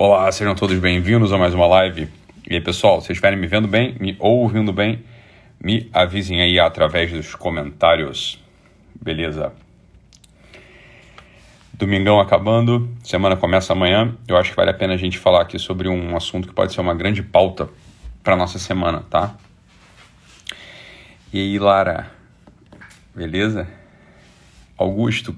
Olá, 0.00 0.30
sejam 0.30 0.54
todos 0.54 0.78
bem-vindos 0.78 1.32
a 1.32 1.38
mais 1.38 1.52
uma 1.52 1.66
live. 1.66 2.08
E 2.48 2.54
aí, 2.54 2.60
pessoal, 2.60 3.00
vocês 3.00 3.16
estiverem 3.16 3.36
me 3.36 3.48
vendo 3.48 3.66
bem, 3.66 3.96
me 3.98 4.14
ouvindo 4.20 4.72
bem, 4.72 5.04
me 5.60 5.90
avisem 5.92 6.40
aí 6.40 6.56
através 6.60 7.10
dos 7.10 7.34
comentários. 7.34 8.40
Beleza? 8.94 9.52
Domingão 11.72 12.20
acabando, 12.20 12.88
semana 13.02 13.36
começa 13.36 13.72
amanhã. 13.72 14.16
Eu 14.28 14.36
acho 14.36 14.50
que 14.50 14.56
vale 14.56 14.70
a 14.70 14.74
pena 14.74 14.94
a 14.94 14.96
gente 14.96 15.18
falar 15.18 15.42
aqui 15.42 15.58
sobre 15.58 15.88
um 15.88 16.16
assunto 16.16 16.46
que 16.46 16.54
pode 16.54 16.72
ser 16.72 16.80
uma 16.80 16.94
grande 16.94 17.20
pauta 17.20 17.68
para 18.22 18.36
nossa 18.36 18.60
semana, 18.60 19.02
tá? 19.10 19.34
E 21.32 21.40
aí, 21.40 21.58
Lara? 21.58 22.08
Beleza? 23.12 23.66
Augusto, 24.76 25.36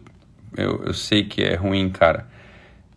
eu, 0.55 0.85
eu 0.85 0.93
sei 0.93 1.25
que 1.25 1.43
é 1.43 1.55
ruim, 1.55 1.89
cara. 1.89 2.29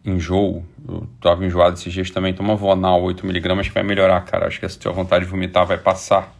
Enjoo. 0.06 0.66
Eu 0.88 1.08
tava 1.22 1.46
enjoado 1.46 1.76
esses 1.76 1.92
dias 1.92 2.10
também. 2.12 2.34
Toma 2.34 2.56
Vonal 2.56 3.02
8mg 3.04 3.64
que 3.64 3.70
vai 3.70 3.84
melhorar, 3.84 4.22
cara. 4.22 4.48
Acho 4.48 4.60
que 4.60 4.66
essa 4.66 4.80
tua 4.80 4.92
vontade 4.92 5.26
de 5.26 5.32
vomitar 5.32 5.66
vai 5.66 5.78
passar. 5.78 6.34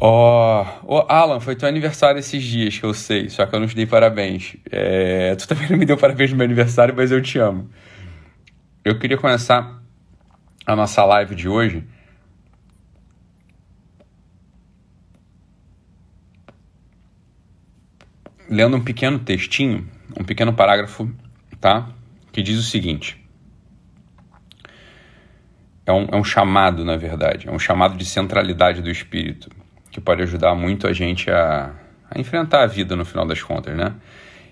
Ó, 0.00 0.62
oh, 0.84 0.98
oh, 0.98 1.12
Alan, 1.12 1.40
foi 1.40 1.56
teu 1.56 1.68
aniversário 1.68 2.20
esses 2.20 2.40
dias 2.42 2.78
que 2.78 2.84
eu 2.84 2.94
sei, 2.94 3.28
só 3.28 3.44
que 3.46 3.56
eu 3.56 3.58
não 3.58 3.66
te 3.66 3.74
dei 3.74 3.84
parabéns. 3.84 4.56
É, 4.70 5.34
tu 5.34 5.48
também 5.48 5.68
não 5.68 5.76
me 5.76 5.84
deu 5.84 5.96
parabéns 5.96 6.30
no 6.30 6.36
meu 6.36 6.44
aniversário, 6.44 6.94
mas 6.96 7.10
eu 7.10 7.20
te 7.20 7.38
amo. 7.38 7.68
Eu 8.84 8.96
queria 8.96 9.18
começar 9.18 9.82
a 10.64 10.76
nossa 10.76 11.04
live 11.04 11.34
de 11.34 11.48
hoje 11.48 11.84
lendo 18.48 18.76
um 18.76 18.80
pequeno 18.80 19.18
textinho, 19.18 19.86
um 20.18 20.24
pequeno 20.24 20.52
parágrafo, 20.52 21.10
tá? 21.60 21.88
Que 22.32 22.42
diz 22.42 22.58
o 22.58 22.62
seguinte. 22.62 23.22
É 25.86 25.92
um, 25.92 26.06
é 26.12 26.16
um 26.16 26.24
chamado, 26.24 26.84
na 26.84 26.96
verdade, 26.96 27.48
é 27.48 27.50
um 27.50 27.58
chamado 27.58 27.96
de 27.96 28.04
centralidade 28.04 28.82
do 28.82 28.90
espírito, 28.90 29.50
que 29.90 30.00
pode 30.00 30.22
ajudar 30.22 30.54
muito 30.54 30.86
a 30.86 30.92
gente 30.92 31.30
a, 31.30 31.72
a 32.10 32.20
enfrentar 32.20 32.62
a 32.62 32.66
vida 32.66 32.94
no 32.94 33.04
final 33.04 33.26
das 33.26 33.42
contas, 33.42 33.74
né? 33.74 33.94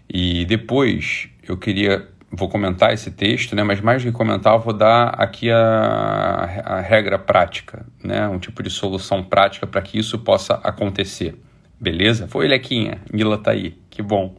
E 0.08 0.44
depois 0.46 1.28
eu 1.46 1.56
queria, 1.56 2.08
vou 2.30 2.48
comentar 2.48 2.94
esse 2.94 3.10
texto, 3.10 3.54
né? 3.54 3.62
Mas 3.62 3.80
mais 3.80 4.02
do 4.02 4.10
que 4.10 4.16
comentar, 4.16 4.54
eu 4.54 4.60
vou 4.60 4.72
dar 4.72 5.08
aqui 5.08 5.50
a, 5.50 6.62
a 6.64 6.80
regra 6.80 7.18
prática, 7.18 7.84
né? 8.02 8.26
Um 8.28 8.38
tipo 8.38 8.62
de 8.62 8.70
solução 8.70 9.22
prática 9.22 9.66
para 9.66 9.82
que 9.82 9.98
isso 9.98 10.18
possa 10.20 10.54
acontecer. 10.64 11.38
Beleza? 11.78 12.26
Foi, 12.28 12.48
Lequinha. 12.48 13.02
Mila 13.12 13.36
tá 13.36 13.50
aí. 13.50 13.78
Que 13.90 14.00
bom. 14.00 14.36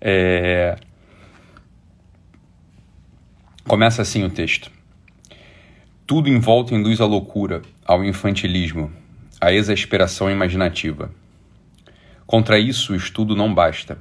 É... 0.00 0.76
Começa 3.66 4.02
assim 4.02 4.22
o 4.22 4.28
texto. 4.28 4.70
Tudo 6.06 6.28
em 6.28 6.38
volta 6.38 6.74
induz 6.74 7.00
à 7.00 7.06
loucura, 7.06 7.62
ao 7.82 8.04
infantilismo, 8.04 8.92
à 9.40 9.54
exasperação 9.54 10.30
imaginativa. 10.30 11.10
Contra 12.26 12.58
isso, 12.58 12.92
o 12.92 12.96
estudo 12.96 13.34
não 13.34 13.54
basta. 13.54 13.96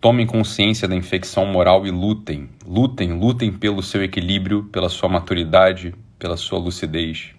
Tomem 0.00 0.24
consciência 0.24 0.86
da 0.86 0.94
infecção 0.94 1.44
moral 1.44 1.84
e 1.88 1.90
lutem, 1.90 2.48
lutem, 2.64 3.12
lutem 3.12 3.52
pelo 3.52 3.82
seu 3.82 4.00
equilíbrio, 4.00 4.62
pela 4.70 4.88
sua 4.88 5.08
maturidade, 5.08 5.92
pela 6.16 6.36
sua 6.36 6.60
lucidez. 6.60 7.30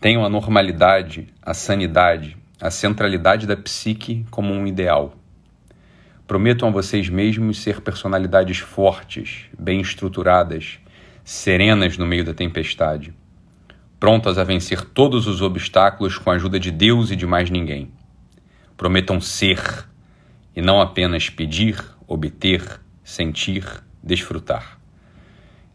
Tenham 0.00 0.24
a 0.24 0.28
normalidade, 0.28 1.26
a 1.42 1.52
sanidade, 1.52 2.36
a 2.60 2.70
centralidade 2.70 3.44
da 3.44 3.56
psique 3.56 4.24
como 4.30 4.54
um 4.54 4.68
ideal. 4.68 5.16
Prometam 6.26 6.68
a 6.68 6.72
vocês 6.72 7.08
mesmos 7.08 7.62
ser 7.62 7.80
personalidades 7.80 8.58
fortes, 8.58 9.44
bem 9.56 9.80
estruturadas, 9.80 10.78
serenas 11.24 11.96
no 11.96 12.04
meio 12.04 12.24
da 12.24 12.34
tempestade, 12.34 13.14
prontas 14.00 14.36
a 14.36 14.44
vencer 14.44 14.82
todos 14.82 15.26
os 15.26 15.40
obstáculos 15.40 16.18
com 16.18 16.30
a 16.30 16.34
ajuda 16.34 16.58
de 16.58 16.70
Deus 16.72 17.10
e 17.10 17.16
de 17.16 17.26
mais 17.26 17.48
ninguém. 17.48 17.92
Prometam 18.76 19.20
ser 19.20 19.86
e 20.54 20.60
não 20.60 20.80
apenas 20.80 21.30
pedir, 21.30 21.82
obter, 22.08 22.80
sentir, 23.04 23.64
desfrutar. 24.02 24.78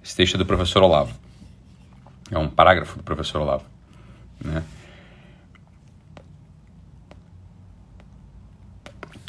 Esse 0.03 0.15
texto 0.17 0.35
é 0.35 0.37
do 0.37 0.45
professor 0.45 0.83
Olavo. 0.83 1.13
É 2.29 2.37
um 2.37 2.49
parágrafo 2.49 2.97
do 2.97 3.03
professor 3.03 3.41
Olavo. 3.41 3.65
Né? 4.43 4.63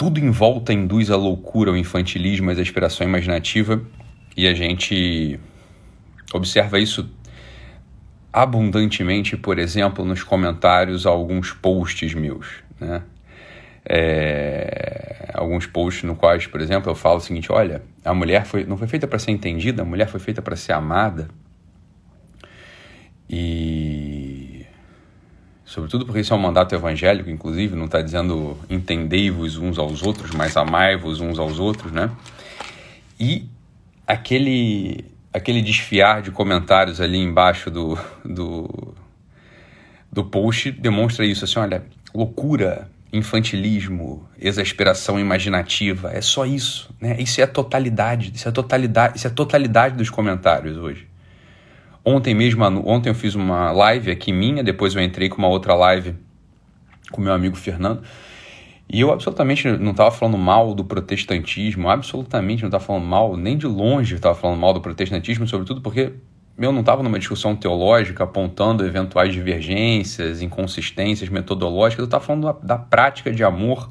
Tudo 0.03 0.19
em 0.19 0.31
volta 0.31 0.73
induz 0.73 1.13
à 1.13 1.17
loucura, 1.17 1.71
ao 1.71 1.77
infantilismo, 1.77 2.51
à 2.51 2.53
exasperação 2.53 3.07
imaginativa, 3.07 3.81
e 4.37 4.49
a 4.49 4.53
gente 4.53 5.39
observa 6.35 6.81
isso 6.81 7.09
abundantemente, 8.33 9.37
por 9.37 9.61
exemplo, 9.61 10.05
nos 10.05 10.25
comentários 10.25 11.07
a 11.07 11.11
alguns 11.11 11.53
posts 11.53 12.15
meus, 12.15 12.49
né? 12.81 13.05
É, 13.85 15.31
alguns 15.35 15.67
posts 15.67 16.03
no 16.03 16.17
quais, 16.17 16.49
por 16.49 16.61
exemplo, 16.61 16.91
eu 16.91 16.97
falo 16.97 17.19
o 17.19 17.21
seguinte: 17.21 17.53
olha, 17.53 17.81
a 18.05 18.13
mulher 18.13 18.45
foi, 18.45 18.65
não 18.65 18.77
foi 18.77 18.89
feita 18.89 19.07
para 19.07 19.21
ser 19.21 19.31
entendida, 19.31 19.83
a 19.83 19.85
mulher 19.85 20.09
foi 20.09 20.19
feita 20.19 20.43
para 20.43 20.57
ser 20.57 20.73
amada. 20.73 21.29
E 23.31 24.22
Sobretudo 25.73 26.05
porque 26.05 26.21
isso 26.21 26.35
é 26.35 26.37
um 26.37 26.39
mandato 26.39 26.75
evangélico, 26.75 27.31
inclusive, 27.31 27.75
não 27.75 27.87
está 27.87 28.03
dizendo 28.03 28.59
entendei-vos 28.69 29.57
uns 29.57 29.79
aos 29.79 30.03
outros, 30.03 30.31
mas 30.33 30.55
amai-vos 30.55 31.19
uns 31.23 31.39
aos 31.39 31.59
outros, 31.59 31.91
né? 31.91 32.11
E 33.19 33.47
aquele, 34.07 35.03
aquele 35.33 35.63
desfiar 35.63 36.21
de 36.21 36.31
comentários 36.31 37.01
ali 37.01 37.17
embaixo 37.17 37.71
do, 37.71 37.99
do, 38.23 38.95
do 40.13 40.23
post 40.23 40.71
demonstra 40.73 41.25
isso, 41.25 41.47
assim, 41.47 41.59
olha, 41.59 41.83
loucura, 42.15 42.91
infantilismo, 43.11 44.29
exasperação 44.39 45.19
imaginativa, 45.19 46.13
é 46.13 46.21
só 46.21 46.45
isso, 46.45 46.95
né? 47.01 47.17
Isso 47.19 47.41
é 47.41 47.45
a 47.45 47.49
totalidade, 47.49 48.31
isso 48.35 48.47
é 48.47 48.51
a 48.51 48.53
totalidade, 48.53 49.17
isso 49.17 49.27
é 49.27 49.31
a 49.31 49.33
totalidade 49.33 49.97
dos 49.97 50.11
comentários 50.11 50.77
hoje. 50.77 51.09
Ontem 52.05 52.35
mesmo, 52.35 52.65
ontem 52.85 53.11
eu 53.11 53.15
fiz 53.15 53.35
uma 53.35 53.71
live 53.71 54.11
aqui 54.11 54.33
minha, 54.33 54.63
depois 54.63 54.95
eu 54.95 55.03
entrei 55.03 55.29
com 55.29 55.39
uma 55.39 55.49
outra 55.49 55.75
live 55.75 56.17
com 57.11 57.21
meu 57.21 57.33
amigo 57.33 57.57
Fernando. 57.57 58.03
E 58.89 59.01
eu 59.01 59.13
absolutamente 59.13 59.69
não 59.69 59.93
estava 59.93 60.11
falando 60.11 60.37
mal 60.37 60.75
do 60.75 60.85
protestantismo, 60.85 61.89
absolutamente 61.89 62.63
não 62.63 62.69
estava 62.69 62.85
falando 62.85 63.05
mal, 63.05 63.37
nem 63.37 63.57
de 63.57 63.67
longe 63.67 64.17
estava 64.17 64.35
falando 64.35 64.59
mal 64.59 64.75
do 64.75 64.81
protestantismo, 64.81 65.47
sobretudo 65.47 65.81
porque 65.81 66.13
eu 66.59 66.73
não 66.73 66.81
estava 66.81 67.03
numa 67.03 67.19
discussão 67.19 67.57
teológica 67.57 68.25
apontando 68.25 68.85
eventuais 68.85 69.33
divergências, 69.33 70.43
inconsistências 70.43 71.31
metodológicas, 71.31 72.01
eu 72.01 72.05
estava 72.05 72.23
falando 72.23 72.45
da, 72.45 72.77
da, 72.77 72.79
prática 72.79 73.33
de 73.33 73.43
amor, 73.43 73.89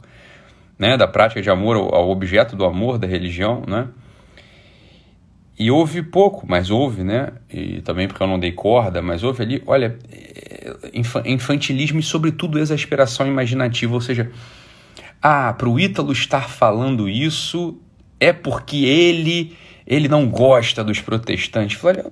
né, 0.77 0.95
da 0.97 1.07
prática 1.07 1.41
de 1.41 1.49
amor 1.49 1.75
ao, 1.75 1.95
ao 1.95 2.09
objeto 2.09 2.55
do 2.55 2.63
amor 2.63 2.99
da 2.99 3.07
religião, 3.07 3.63
né, 3.67 3.87
e 5.57 5.69
houve 5.69 6.01
pouco, 6.01 6.45
mas 6.47 6.69
houve, 6.69 7.03
né? 7.03 7.29
E 7.49 7.81
também 7.81 8.07
porque 8.07 8.21
eu 8.23 8.27
não 8.27 8.39
dei 8.39 8.51
corda, 8.51 9.01
mas 9.01 9.23
houve 9.23 9.43
ali, 9.43 9.63
olha, 9.65 9.97
é, 10.11 10.91
infantilismo 11.25 11.99
e, 11.99 12.03
sobretudo, 12.03 12.57
exasperação 12.57 13.27
imaginativa. 13.27 13.93
Ou 13.93 14.01
seja, 14.01 14.31
ah, 15.21 15.53
para 15.53 15.69
o 15.69 15.79
Ítalo 15.79 16.11
estar 16.11 16.49
falando 16.49 17.07
isso 17.07 17.77
é 18.19 18.33
porque 18.33 18.77
ele 18.77 19.55
ele 19.85 20.07
não 20.07 20.27
gosta 20.27 20.83
dos 20.83 21.01
protestantes. 21.01 21.83
Olha, 21.83 22.05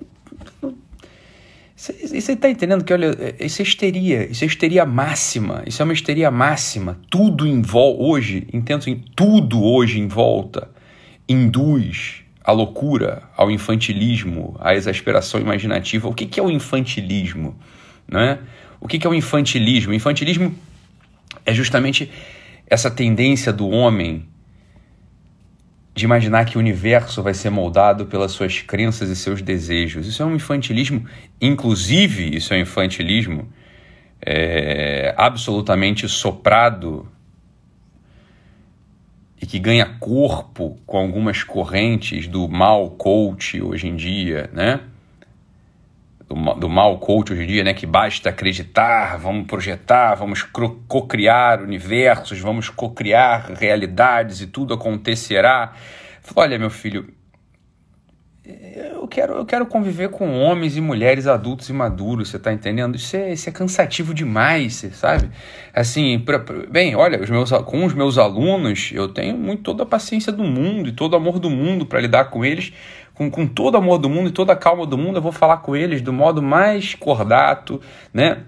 você 1.74 2.32
está 2.32 2.50
entendendo 2.50 2.84
que, 2.84 2.92
olha, 2.92 3.16
isso 3.40 3.62
é 3.62 3.64
histeria, 3.64 4.30
isso 4.30 4.44
é 4.44 4.46
histeria 4.46 4.84
máxima, 4.84 5.62
isso 5.66 5.80
é 5.80 5.84
uma 5.84 5.94
histeria 5.94 6.30
máxima. 6.30 7.00
Tudo 7.08 7.46
em 7.46 7.62
volta, 7.62 8.02
hoje, 8.02 8.46
entendo 8.52 8.80
assim, 8.80 9.02
tudo 9.16 9.62
hoje 9.62 9.98
em 9.98 10.06
volta 10.06 10.68
induz 11.26 12.22
à 12.42 12.52
loucura, 12.52 13.22
ao 13.36 13.50
infantilismo, 13.50 14.56
à 14.60 14.74
exasperação 14.74 15.40
imaginativa. 15.40 16.08
O 16.08 16.14
que, 16.14 16.26
que 16.26 16.40
é 16.40 16.42
o 16.42 16.50
infantilismo? 16.50 17.58
Né? 18.08 18.38
O 18.80 18.88
que, 18.88 18.98
que 18.98 19.06
é 19.06 19.10
o 19.10 19.14
infantilismo? 19.14 19.92
O 19.92 19.94
infantilismo 19.94 20.54
é 21.44 21.52
justamente 21.52 22.10
essa 22.66 22.90
tendência 22.90 23.52
do 23.52 23.68
homem 23.68 24.26
de 25.94 26.04
imaginar 26.04 26.44
que 26.44 26.56
o 26.56 26.60
universo 26.60 27.22
vai 27.22 27.34
ser 27.34 27.50
moldado 27.50 28.06
pelas 28.06 28.32
suas 28.32 28.60
crenças 28.60 29.10
e 29.10 29.16
seus 29.16 29.42
desejos. 29.42 30.06
Isso 30.06 30.22
é 30.22 30.26
um 30.26 30.34
infantilismo, 30.34 31.04
inclusive, 31.40 32.34
isso 32.34 32.54
é 32.54 32.58
um 32.58 32.60
infantilismo 32.60 33.48
é, 34.24 35.14
absolutamente 35.16 36.08
soprado 36.08 37.06
e 39.40 39.46
que 39.46 39.58
ganha 39.58 39.86
corpo 39.98 40.78
com 40.86 40.98
algumas 40.98 41.42
correntes 41.42 42.28
do 42.28 42.46
mal 42.46 42.90
coach 42.90 43.60
hoje 43.60 43.88
em 43.88 43.96
dia, 43.96 44.50
né? 44.52 44.80
Do, 46.28 46.34
do 46.54 46.68
mal 46.68 46.98
coach 46.98 47.32
hoje 47.32 47.42
em 47.44 47.46
dia, 47.46 47.64
né? 47.64 47.72
Que 47.72 47.86
basta 47.86 48.28
acreditar, 48.28 49.16
vamos 49.16 49.46
projetar, 49.46 50.14
vamos 50.14 50.42
co-criar 50.42 51.62
universos, 51.62 52.38
vamos 52.38 52.68
co-criar 52.68 53.52
realidades 53.58 54.42
e 54.42 54.46
tudo 54.46 54.74
acontecerá. 54.74 55.72
Olha, 56.36 56.58
meu 56.58 56.70
filho, 56.70 57.12
eu 58.44 59.06
quero, 59.06 59.34
eu 59.34 59.44
quero 59.44 59.66
conviver 59.66 60.08
com 60.08 60.40
homens 60.40 60.76
e 60.76 60.80
mulheres 60.80 61.26
adultos 61.26 61.68
e 61.68 61.72
maduros, 61.72 62.30
você 62.30 62.38
tá 62.38 62.52
entendendo? 62.52 62.96
Isso 62.96 63.16
é, 63.16 63.32
isso 63.32 63.48
é 63.48 63.52
cansativo 63.52 64.14
demais, 64.14 64.74
você 64.74 64.90
sabe? 64.90 65.30
Assim, 65.74 66.18
pra, 66.18 66.38
pra, 66.38 66.66
bem, 66.66 66.94
olha, 66.96 67.20
os 67.20 67.28
meus, 67.28 67.50
com 67.50 67.84
os 67.84 67.92
meus 67.92 68.16
alunos, 68.16 68.90
eu 68.94 69.08
tenho 69.08 69.36
muito 69.36 69.62
toda 69.62 69.82
a 69.82 69.86
paciência 69.86 70.32
do 70.32 70.42
mundo 70.42 70.88
e 70.88 70.92
todo 70.92 71.12
o 71.12 71.16
amor 71.16 71.38
do 71.38 71.50
mundo 71.50 71.84
para 71.84 72.00
lidar 72.00 72.26
com 72.26 72.44
eles, 72.44 72.72
com, 73.12 73.30
com 73.30 73.46
todo 73.46 73.74
o 73.74 73.78
amor 73.78 73.98
do 73.98 74.08
mundo 74.08 74.30
e 74.30 74.32
toda 74.32 74.54
a 74.54 74.56
calma 74.56 74.86
do 74.86 74.96
mundo, 74.96 75.16
eu 75.16 75.22
vou 75.22 75.32
falar 75.32 75.58
com 75.58 75.76
eles 75.76 76.00
do 76.00 76.12
modo 76.12 76.42
mais 76.42 76.94
cordato, 76.94 77.80
né? 78.12 78.44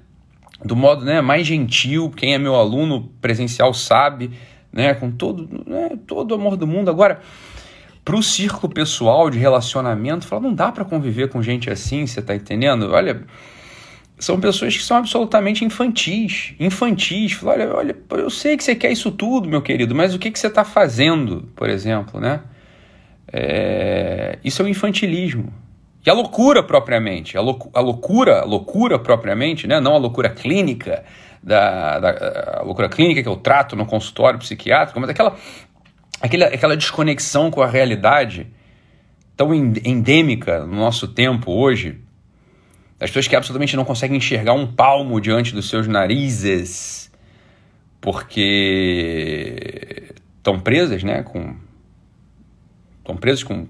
Do 0.64 0.74
modo 0.76 1.04
né, 1.04 1.20
mais 1.20 1.46
gentil, 1.46 2.10
quem 2.10 2.34
é 2.34 2.38
meu 2.38 2.54
aluno 2.54 3.10
presencial 3.20 3.74
sabe, 3.74 4.30
né? 4.72 4.94
Com 4.94 5.10
todo, 5.10 5.48
né, 5.66 5.98
todo 6.06 6.32
o 6.32 6.34
amor 6.36 6.56
do 6.56 6.66
mundo. 6.66 6.88
Agora, 6.88 7.20
para 8.04 8.16
o 8.16 8.22
círculo 8.22 8.72
pessoal 8.72 9.30
de 9.30 9.38
relacionamento, 9.38 10.26
fala, 10.26 10.42
não 10.42 10.54
dá 10.54 10.72
para 10.72 10.84
conviver 10.84 11.28
com 11.28 11.42
gente 11.42 11.70
assim, 11.70 12.06
você 12.06 12.20
tá 12.20 12.34
entendendo? 12.34 12.90
Olha, 12.90 13.22
são 14.18 14.40
pessoas 14.40 14.76
que 14.76 14.82
são 14.82 14.96
absolutamente 14.96 15.64
infantis, 15.64 16.54
infantis. 16.58 17.32
Fala, 17.32 17.52
olha, 17.52 17.74
olha, 17.74 17.96
eu 18.12 18.30
sei 18.30 18.56
que 18.56 18.64
você 18.64 18.74
quer 18.74 18.90
isso 18.90 19.10
tudo, 19.10 19.48
meu 19.48 19.62
querido, 19.62 19.94
mas 19.94 20.14
o 20.14 20.18
que, 20.18 20.30
que 20.30 20.38
você 20.38 20.48
está 20.48 20.64
fazendo, 20.64 21.48
por 21.54 21.68
exemplo, 21.68 22.20
né? 22.20 22.40
É... 23.32 24.38
Isso 24.44 24.62
é 24.62 24.64
o 24.64 24.68
infantilismo. 24.68 25.52
E 26.04 26.10
a 26.10 26.12
loucura 26.12 26.62
propriamente, 26.64 27.38
a, 27.38 27.40
lou 27.40 27.70
a 27.72 27.80
loucura, 27.80 28.40
a 28.40 28.44
loucura 28.44 28.98
propriamente, 28.98 29.68
né? 29.68 29.80
não 29.80 29.94
a 29.94 29.98
loucura 29.98 30.28
clínica, 30.28 31.04
da, 31.40 31.98
da 31.98 32.62
loucura 32.64 32.88
clínica 32.88 33.22
que 33.22 33.28
eu 33.28 33.36
trato 33.36 33.76
no 33.76 33.86
consultório 33.86 34.38
psiquiátrico, 34.38 35.00
mas 35.00 35.10
aquela 35.10 35.36
aquela, 36.22 36.46
aquela 36.46 36.76
desconexão 36.76 37.50
com 37.50 37.60
a 37.60 37.66
realidade 37.66 38.46
tão 39.36 39.52
endêmica 39.52 40.64
no 40.64 40.76
nosso 40.76 41.08
tempo 41.08 41.50
hoje, 41.50 41.98
as 43.00 43.10
pessoas 43.10 43.26
que 43.26 43.34
absolutamente 43.34 43.76
não 43.76 43.84
conseguem 43.84 44.16
enxergar 44.16 44.52
um 44.52 44.66
palmo 44.66 45.20
diante 45.20 45.52
dos 45.52 45.68
seus 45.68 45.88
narizes, 45.88 47.10
porque 48.00 50.12
estão 50.36 50.60
presas, 50.60 51.02
né, 51.02 51.22
com 51.22 51.56
estão 53.00 53.16
presas 53.16 53.42
com 53.42 53.66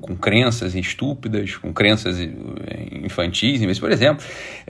com 0.00 0.16
crenças 0.16 0.76
estúpidas, 0.76 1.56
com 1.56 1.72
crenças 1.72 2.16
infantis, 2.92 3.80
por 3.80 3.90
exemplo, 3.90 4.24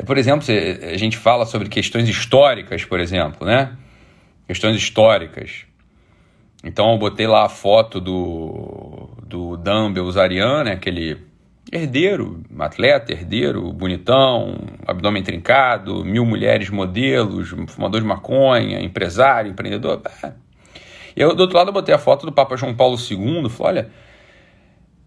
por 0.07 0.17
exemplo, 0.17 0.47
a 0.83 0.97
gente 0.97 1.19
fala 1.19 1.45
sobre 1.45 1.69
questões 1.69 2.09
históricas, 2.09 2.87
por 2.87 3.01
exemplo, 3.01 3.47
né? 3.47 3.77
Questões 4.47 4.77
históricas. 4.77 5.67
Então 6.63 6.93
eu 6.93 6.99
botei 6.99 7.27
lá 7.27 7.47
a 7.47 7.49
foto 7.49 8.01
do, 8.01 9.09
do 9.27 9.57
né, 10.65 10.73
aquele 10.73 11.19
herdeiro, 11.73 12.43
atleta, 12.59 13.13
herdeiro, 13.13 13.73
bonitão, 13.73 14.59
abdômen 14.87 15.23
trincado, 15.23 16.05
mil 16.05 16.25
mulheres 16.27 16.69
modelos, 16.69 17.55
fumador 17.69 18.01
de 18.01 18.07
maconha, 18.07 18.81
empresário, 18.81 19.51
empreendedor. 19.51 20.03
E 21.17 21.21
eu, 21.21 21.35
do 21.35 21.41
outro 21.41 21.57
lado 21.57 21.69
eu 21.69 21.73
botei 21.73 21.95
a 21.95 21.99
foto 21.99 22.27
do 22.27 22.33
Papa 22.33 22.57
João 22.57 22.75
Paulo 22.75 22.97
II, 22.97 23.49
falei, 23.49 23.83
olha... 23.83 23.91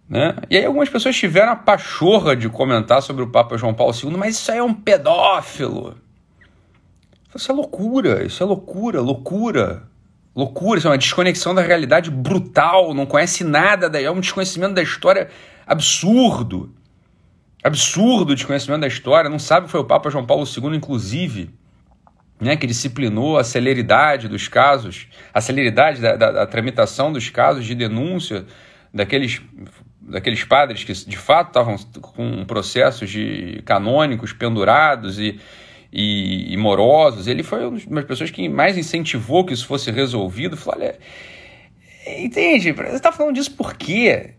Né? 0.10 0.36
E 0.50 0.58
aí 0.58 0.66
algumas 0.66 0.90
pessoas 0.90 1.16
tiveram 1.16 1.54
a 1.54 1.56
pachorra 1.56 2.36
de 2.36 2.50
comentar 2.50 3.02
sobre 3.02 3.24
o 3.24 3.32
Papa 3.32 3.58
João 3.58 3.74
Paulo 3.74 3.94
II, 3.96 4.12
mas 4.18 4.36
isso 4.36 4.52
aí 4.52 4.58
é 4.58 4.64
um 4.64 4.74
pedófilo. 4.74 5.98
Isso 7.34 7.52
é 7.52 7.56
loucura, 7.56 8.24
isso 8.24 8.44
é 8.44 8.46
loucura, 8.46 9.02
loucura. 9.02 9.90
Loucura, 10.36 10.82
é 10.84 10.88
uma 10.88 10.98
desconexão 10.98 11.54
da 11.54 11.62
realidade 11.62 12.10
brutal, 12.10 12.94
não 12.94 13.06
conhece 13.06 13.44
nada, 13.44 13.90
daí 13.90 14.06
é 14.06 14.12
um 14.12 14.20
desconhecimento 14.20 14.74
da 14.74 14.82
história 14.82 15.30
absurdo. 15.66 16.74
Absurdo 17.64 18.32
o 18.32 18.36
desconhecimento 18.36 18.82
da 18.82 18.88
história, 18.88 19.30
não 19.30 19.40
sabe 19.40 19.68
que 19.68 19.72
foi 19.72 19.80
o 19.80 19.86
Papa 19.86 20.10
João 20.10 20.26
Paulo 20.26 20.44
II, 20.46 20.76
inclusive, 20.76 21.52
né, 22.42 22.58
que 22.58 22.66
disciplinou 22.66 23.38
a 23.38 23.44
celeridade 23.44 24.28
dos 24.28 24.48
casos, 24.48 25.08
a 25.34 25.40
celeridade 25.40 26.02
da, 26.02 26.16
da, 26.16 26.32
da 26.32 26.46
tramitação 26.48 27.14
dos 27.14 27.30
casos 27.30 27.64
de 27.64 27.76
denúncia 27.76 28.46
daqueles, 28.94 29.40
daqueles 30.02 30.44
padres 30.44 30.84
que 30.84 30.94
de 30.94 31.18
fato 31.18 31.50
estavam 31.50 31.78
com 32.02 32.44
processos 32.44 33.10
de 33.10 33.62
canônicos 33.66 34.34
pendurados 34.34 35.20
e 35.20 35.40
e, 35.94 36.52
e 36.52 36.58
morosos. 36.58 37.28
Ele 37.28 37.44
foi 37.44 37.66
uma 37.68 37.78
das 37.78 38.06
pessoas 38.06 38.32
que 38.32 38.50
mais 38.50 38.76
incentivou 38.78 39.46
que 39.46 39.54
isso 39.54 39.68
fosse 39.68 39.92
resolvido. 39.92 40.58
Falou, 40.58 40.82
olha, 40.82 40.98
entende? 42.18 42.72
Você 42.72 42.96
está 42.96 43.12
falando 43.12 43.36
disso 43.36 43.52
por 43.52 43.76
quê? 43.76 44.32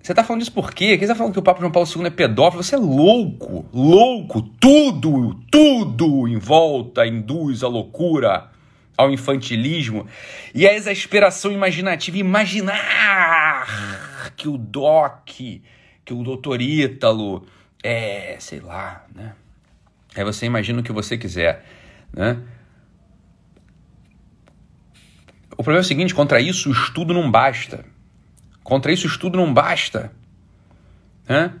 Você 0.00 0.12
está 0.12 0.22
falando 0.22 0.40
disso 0.40 0.52
por 0.52 0.72
quê? 0.72 0.96
Quem 0.96 1.02
está 1.02 1.14
falando 1.14 1.32
que 1.32 1.38
o 1.38 1.42
Papa 1.42 1.58
João 1.60 1.72
Paulo 1.72 1.88
II 1.94 2.06
é 2.06 2.10
pedófilo? 2.10 2.62
Você 2.62 2.76
é 2.76 2.78
louco, 2.78 3.66
louco. 3.72 4.40
Tudo, 4.40 5.34
tudo 5.50 6.28
em 6.28 6.38
volta 6.38 7.06
induz 7.06 7.62
a 7.62 7.68
loucura, 7.68 8.48
ao 8.96 9.10
infantilismo 9.10 10.06
e 10.54 10.66
à 10.66 10.72
exasperação 10.72 11.52
imaginativa. 11.52 12.16
Imaginar 12.16 13.66
que 14.36 14.48
o 14.48 14.56
Doc, 14.56 15.28
que 15.28 16.14
o 16.14 16.22
doutor 16.22 16.62
Ítalo 16.62 17.44
é, 17.82 18.36
sei 18.38 18.60
lá, 18.60 19.04
né? 19.14 19.34
Aí 20.16 20.24
você 20.24 20.46
imagina 20.46 20.80
o 20.80 20.82
que 20.82 20.92
você 20.92 21.16
quiser, 21.16 21.64
né? 22.12 22.38
O 25.52 25.62
problema 25.62 25.80
é 25.80 25.84
o 25.84 25.84
seguinte, 25.84 26.14
contra 26.14 26.40
isso 26.40 26.70
o 26.70 26.72
estudo 26.72 27.12
não 27.12 27.30
basta. 27.30 27.84
Contra 28.62 28.92
isso 28.92 29.06
o 29.06 29.10
estudo 29.10 29.36
não 29.36 29.52
basta. 29.52 30.10
Né? 31.28 31.52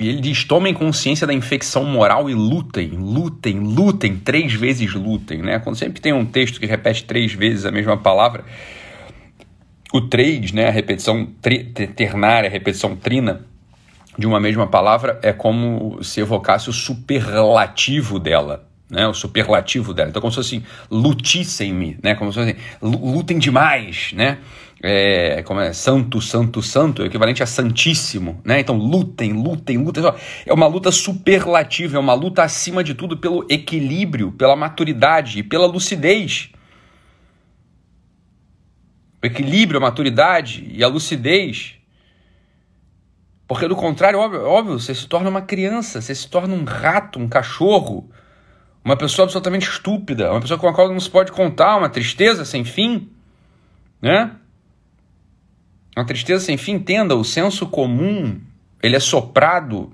E 0.00 0.08
ele 0.08 0.20
diz: 0.22 0.44
tomem 0.44 0.72
consciência 0.72 1.26
da 1.26 1.34
infecção 1.34 1.84
moral 1.84 2.30
e 2.30 2.34
lutem, 2.34 2.88
lutem, 2.88 3.60
lutem, 3.60 4.16
três 4.16 4.54
vezes 4.54 4.94
lutem. 4.94 5.42
Né? 5.42 5.58
Quando 5.58 5.76
sempre 5.76 6.00
tem 6.00 6.14
um 6.14 6.24
texto 6.24 6.58
que 6.58 6.64
repete 6.64 7.04
três 7.04 7.34
vezes 7.34 7.66
a 7.66 7.70
mesma 7.70 7.98
palavra, 7.98 8.42
o 9.92 10.00
três, 10.00 10.52
né, 10.52 10.68
a 10.68 10.70
repetição 10.70 11.26
tri, 11.42 11.64
ternária, 11.64 12.48
a 12.48 12.52
repetição 12.52 12.96
trina 12.96 13.44
de 14.16 14.26
uma 14.26 14.40
mesma 14.40 14.66
palavra, 14.66 15.20
é 15.22 15.32
como 15.32 16.02
se 16.02 16.20
evocasse 16.20 16.70
o 16.70 16.72
superlativo 16.72 18.18
dela. 18.18 18.69
Né, 18.90 19.06
o 19.06 19.14
superlativo 19.14 19.94
dela. 19.94 20.10
Então, 20.10 20.20
como 20.20 20.32
se 20.32 20.36
fosse 20.36 20.56
assim, 20.56 20.64
lutissem-me, 20.90 21.96
né, 22.02 22.16
como 22.16 22.32
se 22.32 22.40
fosse 22.40 22.50
assim, 22.50 22.60
lutem 22.82 23.38
demais, 23.38 24.12
né? 24.14 24.38
é, 24.82 25.42
como 25.42 25.60
é, 25.60 25.72
santo, 25.72 26.20
santo, 26.22 26.62
santo, 26.62 27.02
é 27.02 27.06
equivalente 27.06 27.42
a 27.42 27.46
santíssimo, 27.46 28.40
né? 28.44 28.60
Então 28.60 28.76
lutem, 28.76 29.32
lutem, 29.32 29.76
lutem. 29.76 30.02
É 30.46 30.52
uma 30.52 30.66
luta 30.66 30.90
superlativa, 30.90 31.96
é 31.96 32.00
uma 32.00 32.14
luta 32.14 32.42
acima 32.42 32.82
de 32.82 32.94
tudo 32.94 33.16
pelo 33.16 33.46
equilíbrio, 33.50 34.32
pela 34.32 34.56
maturidade 34.56 35.40
e 35.40 35.42
pela 35.42 35.66
lucidez. 35.66 36.50
O 39.22 39.26
equilíbrio, 39.26 39.78
a 39.78 39.82
maturidade 39.82 40.66
e 40.72 40.82
a 40.82 40.88
lucidez. 40.88 41.74
Porque 43.46 43.68
do 43.68 43.76
contrário, 43.76 44.18
óbvio, 44.18 44.44
óbvio, 44.46 44.78
você 44.78 44.94
se 44.94 45.06
torna 45.06 45.28
uma 45.28 45.42
criança, 45.42 46.00
você 46.00 46.14
se 46.14 46.26
torna 46.26 46.54
um 46.54 46.64
rato, 46.64 47.18
um 47.18 47.28
cachorro, 47.28 48.08
uma 48.84 48.96
pessoa 48.96 49.24
absolutamente 49.24 49.68
estúpida, 49.68 50.30
uma 50.30 50.40
pessoa 50.40 50.58
com 50.58 50.68
a 50.68 50.74
qual 50.74 50.88
não 50.88 51.00
se 51.00 51.10
pode 51.10 51.32
contar, 51.32 51.76
uma 51.76 51.88
tristeza 51.88 52.44
sem 52.44 52.64
fim, 52.64 53.08
né? 54.00 54.32
Uma 55.96 56.06
tristeza 56.06 56.44
sem 56.44 56.56
fim, 56.56 56.72
entenda, 56.72 57.14
o 57.14 57.24
senso 57.24 57.66
comum, 57.66 58.40
ele 58.82 58.96
é 58.96 59.00
soprado 59.00 59.92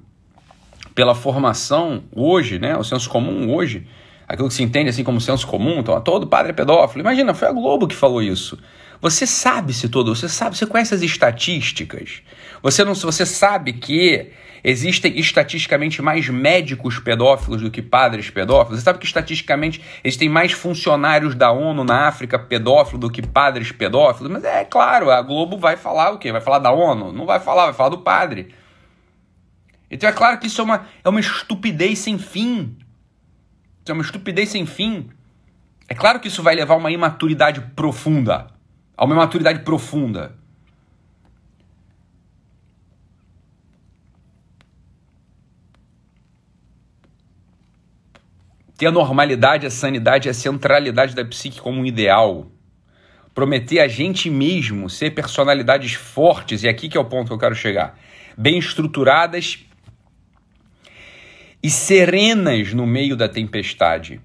pela 0.95 1.14
formação 1.14 2.05
hoje, 2.14 2.59
né? 2.59 2.76
O 2.76 2.85
senso 2.85 3.11
comum 3.11 3.52
hoje, 3.55 3.87
aquilo 4.28 4.49
que 4.49 4.55
se 4.55 4.62
entende 4.62 4.90
assim 4.90 5.05
como 5.05 5.21
senso 5.21 5.47
comum, 5.47 5.81
então 5.81 6.00
todo 6.00 6.26
padre 6.26 6.52
é 6.52 6.55
pedófilo. 6.55 7.00
Imagina, 7.00 7.35
foi 7.35 7.49
a 7.49 7.52
Globo 7.52 7.88
que 7.88 7.95
falou 7.95 8.23
isso. 8.23 8.59
Você 9.00 9.26
sabe 9.26 9.73
se 9.73 9.88
todo, 9.88 10.15
você 10.15 10.29
sabe, 10.29 10.57
você 10.57 10.67
conhece 10.67 10.95
as 10.95 11.03
estatísticas. 11.03 12.23
Você 12.62 12.85
não, 12.85 12.95
você 12.95 13.26
sabe 13.26 13.75
que 13.75 14.33
existem 14.65 15.19
estatisticamente 15.19 16.00
mais 16.03 16.29
médicos 16.29 16.99
pedófilos 16.99 17.62
do 17.62 17.71
que 17.71 17.83
padres 17.83 18.31
pedófilos. 18.31 18.81
Você 18.81 18.85
sabe 18.85 18.99
que 18.99 19.07
estatisticamente 19.07 19.81
existem 20.03 20.29
mais 20.29 20.53
funcionários 20.53 21.35
da 21.35 21.53
ONU 21.53 21.85
na 21.85 22.09
África 22.09 22.38
pedófilos 22.38 23.00
do 23.00 23.11
que 23.11 23.23
padres 23.23 23.71
pedófilos. 23.71 24.33
Mas 24.33 24.45
é 24.45 24.65
claro, 24.65 25.11
a 25.11 25.21
Globo 25.23 25.59
vai 25.59 25.76
falar 25.76 26.11
o 26.12 26.19
quê? 26.19 26.33
Vai 26.33 26.41
falar 26.41 26.59
da 26.59 26.73
ONU? 26.73 27.12
Não 27.12 27.26
vai 27.26 27.38
falar, 27.38 27.67
vai 27.67 27.75
falar 27.75 27.91
do 27.91 27.99
padre. 27.99 28.55
Então 29.91 30.09
é 30.09 30.12
claro 30.12 30.38
que 30.38 30.47
isso 30.47 30.61
é 30.61 30.65
uma, 30.65 30.87
é 31.05 31.09
uma 31.09 31.21
estupidez 31.21 31.99
sem 32.00 32.19
fim. 32.19 32.76
Isso 33.85 33.91
é 33.91 33.93
uma 33.93 34.03
estupidez 34.03 34.49
sem 34.49 34.67
fim. 34.67 35.11
É 35.88 35.95
claro 35.95 36.19
que 36.19 36.26
isso 36.26 36.43
vai 36.43 36.57
levar 36.57 36.75
a 36.75 36.79
uma 36.79 36.91
imaturidade 36.91 37.61
profunda 37.76 38.56
a 38.97 39.05
uma 39.05 39.15
maturidade 39.15 39.61
profunda. 39.61 40.35
ter 48.76 48.87
a 48.87 48.91
normalidade, 48.91 49.67
a 49.67 49.71
sanidade, 49.71 50.29
a 50.29 50.35
centralidade 50.35 51.15
da 51.15 51.25
psique 51.25 51.61
como 51.61 51.81
um 51.81 51.87
ideal. 51.87 52.47
Prometer 53.35 53.81
a 53.81 53.88
gente 53.88 54.31
mesmo 54.31 54.88
ser 54.88 55.12
personalidades 55.12 55.95
fortes, 55.95 56.62
e 56.62 56.69
aqui 56.69 56.88
que 56.88 56.97
é 56.97 57.00
o 57.00 57.05
ponto 57.05 57.29
que 57.29 57.33
eu 57.33 57.38
quero 57.38 57.55
chegar, 57.55 57.99
bem 58.37 58.59
estruturadas 58.59 59.65
e 61.62 61.71
serenas 61.71 62.73
no 62.73 62.87
meio 62.87 63.17
da 63.17 63.29
tempestade. 63.29 64.21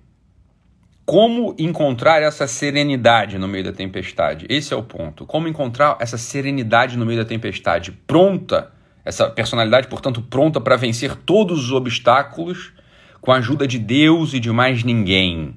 Como 1.11 1.53
encontrar 1.59 2.21
essa 2.21 2.47
serenidade 2.47 3.37
no 3.37 3.45
meio 3.45 3.65
da 3.65 3.73
tempestade? 3.73 4.45
Esse 4.47 4.73
é 4.73 4.77
o 4.77 4.81
ponto. 4.81 5.25
Como 5.25 5.45
encontrar 5.45 5.97
essa 5.99 6.17
serenidade 6.17 6.97
no 6.97 7.05
meio 7.05 7.19
da 7.19 7.25
tempestade? 7.25 7.91
Pronta, 7.91 8.71
essa 9.03 9.29
personalidade, 9.29 9.89
portanto, 9.89 10.21
pronta 10.21 10.61
para 10.61 10.77
vencer 10.77 11.13
todos 11.13 11.65
os 11.65 11.73
obstáculos 11.73 12.71
com 13.19 13.29
a 13.29 13.39
ajuda 13.39 13.67
de 13.67 13.77
Deus 13.77 14.33
e 14.33 14.39
de 14.39 14.49
mais 14.53 14.85
ninguém. 14.85 15.53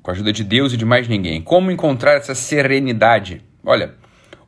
Com 0.00 0.10
a 0.10 0.14
ajuda 0.14 0.32
de 0.32 0.42
Deus 0.42 0.72
e 0.72 0.78
de 0.78 0.86
mais 0.86 1.06
ninguém. 1.06 1.42
Como 1.42 1.70
encontrar 1.70 2.14
essa 2.14 2.34
serenidade? 2.34 3.42
Olha, 3.62 3.94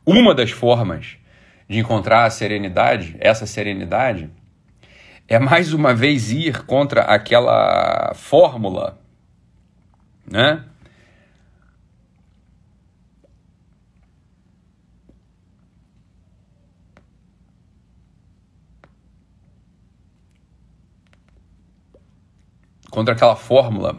uma 0.03 0.33
das 0.33 0.49
formas 0.49 1.17
de 1.69 1.77
encontrar 1.77 2.25
a 2.25 2.31
serenidade, 2.31 3.15
essa 3.19 3.45
serenidade, 3.45 4.27
é 5.31 5.39
mais 5.39 5.71
uma 5.71 5.93
vez 5.93 6.29
ir 6.29 6.65
contra 6.65 7.03
aquela 7.03 8.13
fórmula, 8.13 8.99
né? 10.29 10.65
Contra 22.89 23.13
aquela 23.13 23.37
fórmula 23.37 23.97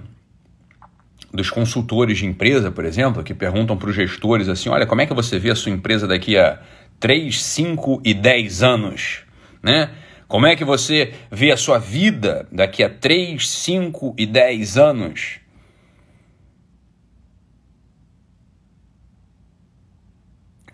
dos 1.33 1.49
consultores 1.49 2.19
de 2.19 2.27
empresa, 2.27 2.71
por 2.71 2.85
exemplo, 2.85 3.25
que 3.25 3.33
perguntam 3.33 3.79
para 3.79 3.89
os 3.89 3.97
gestores 3.97 4.51
assim: 4.51 4.69
olha, 4.69 4.87
como 4.87 5.01
é 5.01 5.07
que 5.07 5.15
você 5.15 5.39
vê 5.39 5.51
a 5.51 5.57
sua 5.57 5.73
empresa 5.73 6.07
daqui 6.07 6.37
a 6.37 6.61
3, 7.01 7.43
5 7.43 8.03
e 8.05 8.13
10 8.13 8.63
anos? 8.63 9.23
Né? 9.63 9.89
Como 10.33 10.47
é 10.47 10.57
que 10.57 10.65
você 10.65 11.13
vê 11.31 11.53
a 11.53 11.59
sua 11.59 11.79
vida 11.79 12.49
daqui 12.51 12.83
a 12.83 12.89
3, 12.89 13.47
5 13.47 14.15
e 14.17 14.25
10 14.25 14.79
anos? 14.79 15.41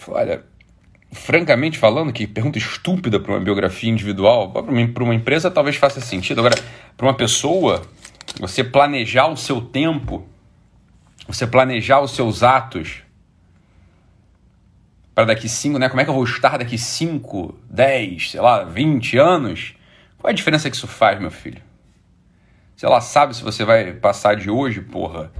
Olha, 0.06 0.44
francamente 1.10 1.76
falando, 1.76 2.12
que 2.12 2.24
pergunta 2.24 2.56
estúpida 2.56 3.18
para 3.18 3.32
uma 3.32 3.40
biografia 3.40 3.90
individual, 3.90 4.52
para 4.52 5.02
uma 5.02 5.14
empresa 5.16 5.50
talvez 5.50 5.74
faça 5.74 6.00
sentido. 6.00 6.38
Agora, 6.38 6.54
para 6.96 7.06
uma 7.08 7.14
pessoa, 7.14 7.82
você 8.38 8.62
planejar 8.62 9.26
o 9.26 9.36
seu 9.36 9.60
tempo, 9.60 10.24
você 11.26 11.48
planejar 11.48 12.00
os 12.00 12.12
seus 12.12 12.44
atos, 12.44 13.02
para 15.18 15.25
daqui 15.25 15.48
5, 15.48 15.80
né? 15.80 15.88
Como 15.88 16.00
é 16.00 16.04
que 16.04 16.10
eu 16.10 16.14
vou 16.14 16.22
estar 16.22 16.56
daqui 16.56 16.78
5, 16.78 17.58
10, 17.68 18.30
sei 18.30 18.40
lá, 18.40 18.62
20 18.62 19.18
anos? 19.18 19.75
Qual 20.16 20.30
é 20.30 20.32
a 20.32 20.37
diferença 20.37 20.70
que 20.70 20.76
isso 20.76 20.87
faz, 20.87 21.18
meu 21.18 21.32
filho? 21.32 21.60
Se 22.76 22.87
ela 22.87 23.00
sabe 23.00 23.34
se 23.34 23.42
você 23.42 23.64
vai 23.64 23.92
passar 23.94 24.37
de 24.37 24.48
hoje, 24.48 24.80
porra. 24.80 25.32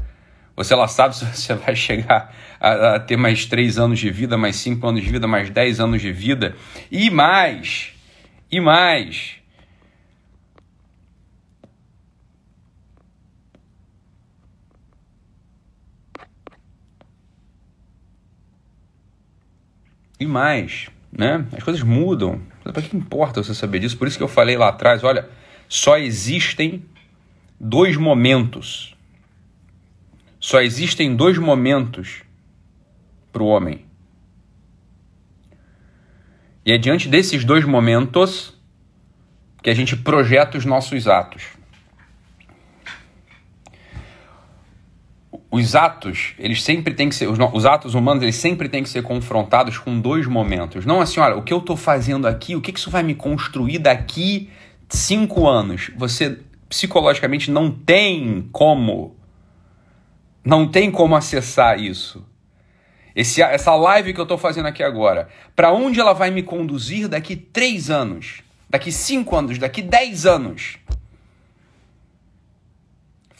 Ou 0.57 0.65
se 0.65 0.73
ela 0.73 0.89
sabe 0.89 1.15
se 1.15 1.25
você 1.25 1.55
vai 1.55 1.77
chegar 1.77 2.35
a, 2.61 2.97
a 2.97 2.99
ter 2.99 3.17
mais 3.17 3.47
3 3.47 3.79
anos 3.79 4.01
de 4.01 4.11
vida, 4.11 4.37
mais 4.37 4.57
5 4.57 4.85
anos 4.85 5.05
de 5.05 5.11
vida, 5.13 5.29
mais 5.29 5.49
10 5.49 5.79
anos 5.79 6.03
de 6.03 6.11
vida. 6.11 6.57
E 6.91 7.09
mais. 7.09 7.93
E 8.51 8.59
mais. 8.59 9.37
E 20.21 20.27
mais, 20.27 20.89
né? 21.13 21.47
As 21.57 21.63
coisas 21.63 21.83
mudam. 21.83 22.41
Para 22.63 22.83
que 22.83 22.97
importa 22.97 23.43
você 23.43 23.55
saber 23.55 23.79
disso? 23.79 23.97
Por 23.97 24.09
isso 24.09 24.17
que 24.17 24.23
eu 24.23 24.29
falei 24.29 24.57
lá 24.57 24.69
atrás, 24.69 25.05
olha, 25.05 25.29
só 25.69 25.97
existem 25.97 26.85
dois 27.59 27.97
momentos. 27.97 28.97
Só 30.41 30.61
existem 30.61 31.15
dois 31.15 31.39
momentos 31.39 32.23
para 33.33 33.43
o 33.43 33.47
homem. 33.47 33.85
E 36.65 36.73
é 36.73 36.79
diante 36.79 37.09
desses 37.09 37.45
dois 37.45 37.65
momentos 37.65 38.55
que 39.63 39.71
a 39.71 39.75
gente 39.75 39.97
projeta 39.97 40.59
os 40.59 40.65
nossos 40.65 41.07
atos. 41.07 41.58
Os 45.59 45.75
atos, 45.75 46.35
eles 46.39 46.63
sempre 46.63 46.95
têm 46.95 47.09
que 47.09 47.15
ser, 47.15 47.27
os, 47.29 47.39
os, 47.53 47.67
atos 47.67 47.95
humanos, 47.95 48.23
eles 48.23 48.37
sempre 48.37 48.69
têm 48.69 48.83
que 48.83 48.89
ser 48.89 49.03
confrontados 49.03 49.77
com 49.79 50.01
dois 50.01 50.27
momentos. 50.27 50.87
Não 50.87 51.01
assim, 51.01 51.21
olha, 51.21 51.37
o 51.37 51.43
que 51.43 51.53
eu 51.53 51.59
estou 51.59 51.77
fazendo 51.77 52.27
aqui, 52.27 52.57
o 52.57 52.61
que, 52.61 52.73
que 52.73 52.79
isso 52.79 52.91
vai 52.91 53.03
me 53.03 53.15
construir 53.15 53.79
daqui 53.79 54.51
cinco 54.89 55.47
anos? 55.47 55.91
Você 55.97 56.39
psicologicamente 56.69 57.51
não 57.51 57.71
tem 57.71 58.49
como, 58.53 59.17
não 60.45 60.69
tem 60.69 60.91
como 60.91 61.17
acessar 61.17 61.79
isso. 61.79 62.25
Esse, 63.15 63.43
essa 63.43 63.75
live 63.75 64.15
que 64.15 64.21
eu 64.21 64.25
estou 64.25 64.39
fazendo 64.39 64.67
aqui 64.67 64.83
agora, 64.83 65.29
para 65.57 65.73
onde 65.73 65.99
ela 65.99 66.13
vai 66.13 66.31
me 66.31 66.43
conduzir 66.43 67.09
daqui 67.09 67.35
três 67.35 67.91
anos, 67.91 68.43
daqui 68.71 68.93
cinco 68.93 69.35
anos, 69.35 69.59
daqui 69.59 69.83
dez 69.83 70.25
anos? 70.25 70.79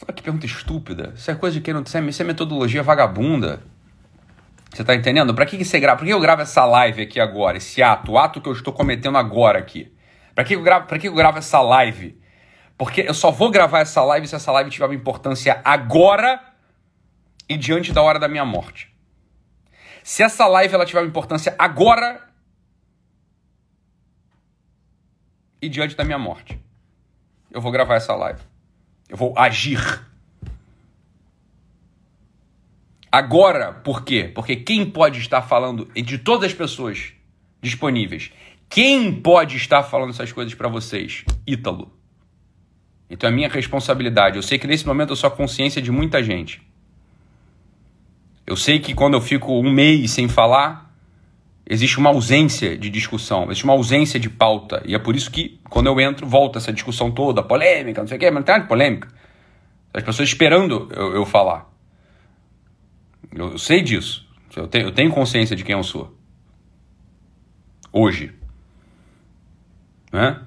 Olha 0.01 0.13
que 0.13 0.23
pergunta 0.23 0.45
estúpida. 0.45 1.13
Isso 1.15 1.29
é 1.29 1.35
coisa 1.35 1.57
de 1.57 1.61
quem 1.61 1.73
não. 1.73 1.81
Isso 1.81 1.97
é, 1.97 1.99
é 1.99 2.27
metodologia 2.27 2.81
vagabunda. 2.81 3.61
Você 4.71 4.83
tá 4.83 4.95
entendendo? 4.95 5.33
Para 5.33 5.45
que, 5.45 5.57
que 5.57 5.65
você 5.65 5.79
grava? 5.79 5.97
Por 5.97 6.05
que 6.05 6.13
eu 6.13 6.19
gravo 6.19 6.41
essa 6.41 6.63
live 6.63 7.01
aqui 7.01 7.19
agora? 7.19 7.57
Esse 7.57 7.81
ato, 7.81 8.13
o 8.13 8.17
ato 8.17 8.39
que 8.39 8.47
eu 8.47 8.53
estou 8.53 8.71
cometendo 8.71 9.17
agora 9.17 9.59
aqui? 9.59 9.91
Para 10.35 10.43
que, 10.43 10.55
eu 10.55 10.61
gravo, 10.61 10.87
pra 10.87 10.99
que 10.99 11.07
eu 11.07 11.13
gravo 11.13 11.39
essa 11.39 11.59
live? 11.59 12.21
Porque 12.77 13.01
eu 13.01 13.13
só 13.13 13.29
vou 13.29 13.49
gravar 13.49 13.79
essa 13.79 14.01
live 14.03 14.27
se 14.27 14.35
essa 14.35 14.51
live 14.51 14.69
tiver 14.69 14.85
uma 14.85 14.95
importância 14.95 15.59
agora 15.65 16.39
e 17.49 17.57
diante 17.57 17.91
da 17.91 18.01
hora 18.01 18.19
da 18.19 18.27
minha 18.27 18.45
morte. 18.45 18.93
Se 20.03 20.23
essa 20.23 20.47
live 20.47 20.73
ela 20.73 20.85
tiver 20.85 21.01
uma 21.01 21.07
importância 21.07 21.53
agora 21.59 22.25
e 25.61 25.67
diante 25.67 25.95
da 25.95 26.05
minha 26.05 26.17
morte, 26.17 26.57
eu 27.51 27.59
vou 27.59 27.71
gravar 27.71 27.95
essa 27.95 28.15
live. 28.15 28.48
Eu 29.09 29.17
vou 29.17 29.33
agir. 29.35 29.79
Agora, 33.11 33.73
por 33.73 34.03
quê? 34.03 34.31
Porque 34.33 34.55
quem 34.55 34.85
pode 34.85 35.19
estar 35.19 35.41
falando, 35.41 35.85
de 35.95 36.19
todas 36.19 36.51
as 36.51 36.53
pessoas 36.53 37.11
disponíveis, 37.59 38.31
quem 38.69 39.11
pode 39.11 39.57
estar 39.57 39.81
falando 39.81 40.11
essas 40.11 40.31
coisas 40.31 40.53
para 40.53 40.69
vocês? 40.69 41.25
Ítalo. 41.45 41.91
Então 43.09 43.27
é 43.27 43.33
minha 43.33 43.49
responsabilidade. 43.49 44.35
Eu 44.35 44.43
sei 44.43 44.59
que 44.59 44.67
nesse 44.67 44.85
momento 44.85 45.09
eu 45.09 45.15
sou 45.15 45.27
a 45.27 45.31
consciência 45.31 45.81
de 45.81 45.91
muita 45.91 46.21
gente. 46.21 46.61
Eu 48.45 48.55
sei 48.55 48.79
que 48.79 48.93
quando 48.93 49.15
eu 49.15 49.21
fico 49.21 49.59
um 49.59 49.71
mês 49.71 50.11
sem 50.11 50.27
falar, 50.27 50.88
existe 51.69 51.99
uma 51.99 52.09
ausência 52.09 52.75
de 52.75 52.89
discussão, 52.89 53.45
existe 53.45 53.63
uma 53.63 53.73
ausência 53.73 54.19
de 54.19 54.27
pauta. 54.27 54.81
E 54.85 54.95
é 54.95 54.99
por 54.99 55.15
isso 55.15 55.29
que, 55.29 55.61
quando 55.69 55.85
eu 55.85 56.01
entro, 56.01 56.25
volta 56.25 56.57
essa 56.57 56.73
discussão 56.73 57.11
toda, 57.11 57.43
polêmica, 57.43 58.01
não 58.01 58.07
sei 58.07 58.17
o 58.17 58.19
quê, 58.19 58.31
mas 58.31 58.39
não 58.39 58.43
tem 58.43 58.53
nada 58.55 58.63
de 58.63 58.67
polêmica. 58.67 59.07
As 59.93 60.03
pessoas 60.03 60.27
esperando 60.27 60.89
eu, 60.91 61.13
eu 61.13 61.25
falar. 61.27 61.71
Eu, 63.31 63.51
eu, 63.51 63.57
sei 63.59 63.83
disso. 63.83 64.27
Eu 64.55 64.67
tenho, 64.67 64.87
eu 64.87 64.91
tenho 64.91 65.11
consciência 65.11 65.55
de 65.55 65.63
quem 65.63 65.75
eu 65.75 65.83
sou. 65.83 66.17
Hoje. 67.93 68.33
Né? 70.11 70.41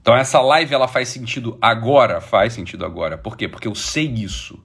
Então 0.00 0.14
essa 0.14 0.40
live 0.40 0.72
ela 0.72 0.86
faz 0.86 1.08
sentido 1.08 1.58
agora, 1.60 2.20
faz 2.20 2.52
sentido 2.52 2.84
agora. 2.86 3.18
Por 3.18 3.36
quê? 3.36 3.48
Porque 3.48 3.66
eu 3.66 3.74
sei 3.74 4.06
isso. 4.06 4.64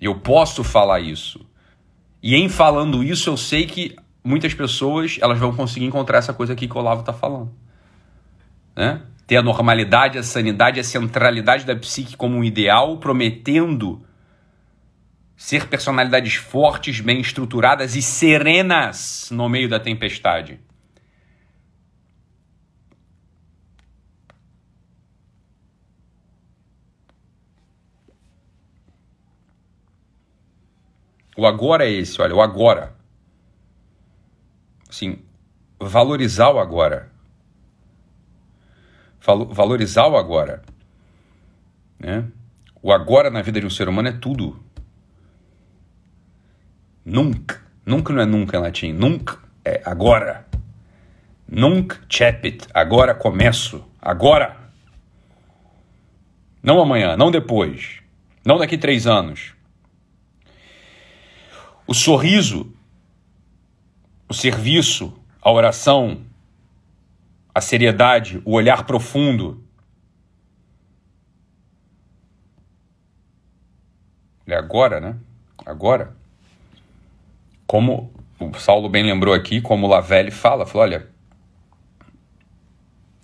Eu 0.00 0.18
posso 0.18 0.64
falar 0.64 1.00
isso. 1.00 1.46
E 2.22 2.36
em 2.36 2.48
falando 2.48 3.02
isso, 3.02 3.28
eu 3.28 3.36
sei 3.36 3.66
que 3.66 3.96
muitas 4.22 4.54
pessoas 4.54 5.18
elas 5.20 5.38
vão 5.38 5.54
conseguir 5.54 5.86
encontrar 5.86 6.18
essa 6.18 6.32
coisa 6.32 6.52
aqui 6.52 6.68
que 6.68 6.76
o 6.76 6.78
Olavo 6.78 7.00
está 7.00 7.12
falando. 7.12 7.50
Né? 8.76 9.02
Ter 9.26 9.36
a 9.36 9.42
normalidade, 9.42 10.18
a 10.18 10.22
sanidade, 10.22 10.78
a 10.78 10.84
centralidade 10.84 11.64
da 11.64 11.74
psique 11.74 12.16
como 12.16 12.36
um 12.36 12.44
ideal, 12.44 12.98
prometendo 12.98 14.00
ser 15.36 15.66
personalidades 15.66 16.34
fortes, 16.34 17.00
bem 17.00 17.20
estruturadas 17.20 17.96
e 17.96 18.02
serenas 18.02 19.28
no 19.32 19.48
meio 19.48 19.68
da 19.68 19.80
tempestade. 19.80 20.60
O 31.36 31.46
agora 31.46 31.86
é 31.86 31.90
esse, 31.90 32.20
olha, 32.20 32.34
o 32.34 32.42
agora. 32.42 32.94
Assim, 34.88 35.18
valorizar 35.80 36.50
o 36.50 36.58
agora. 36.58 37.10
valorizar 39.50 40.08
o 40.08 40.16
agora. 40.16 40.62
Né? 41.98 42.24
O 42.82 42.92
agora 42.92 43.30
na 43.30 43.40
vida 43.42 43.60
de 43.60 43.66
um 43.66 43.70
ser 43.70 43.88
humano 43.88 44.08
é 44.08 44.12
tudo. 44.12 44.62
Nunca. 47.04 47.62
Nunca 47.86 48.12
não 48.12 48.22
é 48.22 48.26
nunca 48.26 48.56
em 48.56 48.60
latim. 48.60 48.92
Nunca 48.92 49.38
é 49.64 49.80
agora. 49.84 50.46
Nunc 51.48 51.94
cepit. 52.10 52.66
Agora 52.74 53.14
começo. 53.14 53.84
Agora. 54.00 54.56
Não 56.62 56.80
amanhã, 56.80 57.16
não 57.16 57.30
depois. 57.30 58.00
Não 58.44 58.58
daqui 58.58 58.78
três 58.78 59.06
anos. 59.06 59.54
O 61.86 61.94
sorriso, 61.94 62.72
o 64.28 64.34
serviço, 64.34 65.12
a 65.40 65.50
oração, 65.50 66.24
a 67.54 67.60
seriedade, 67.60 68.40
o 68.44 68.52
olhar 68.52 68.84
profundo. 68.84 69.62
É 74.46 74.54
agora, 74.54 75.00
né? 75.00 75.16
Agora. 75.64 76.16
Como 77.66 78.12
o 78.38 78.54
Saulo 78.54 78.88
bem 78.88 79.02
lembrou 79.02 79.34
aqui, 79.34 79.60
como 79.60 79.86
o 79.86 79.90
Lavelle 79.90 80.30
fala, 80.30 80.66
falou, 80.66 80.82
olha, 80.82 81.08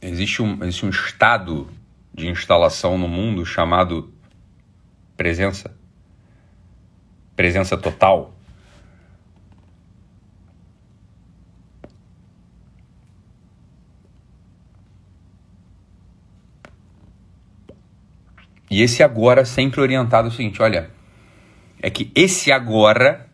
existe 0.01 0.43
um, 0.43 0.63
existe 0.63 0.87
um 0.87 0.91
estado 0.91 1.69
de 2.15 2.29
instalação 2.29 2.97
no 2.97 3.09
mundo 3.09 3.45
chamado 3.45 4.13
presença. 5.17 5.77
Presença 7.37 7.77
total. 7.77 8.38
E 18.71 18.83
esse 18.83 19.03
agora 19.03 19.45
sempre 19.45 19.81
orientado 19.81 20.29
ao 20.29 20.33
seguinte, 20.33 20.61
olha, 20.63 20.91
é 21.83 21.91
que 21.91 22.11
esse 22.15 22.53
agora 22.53 23.29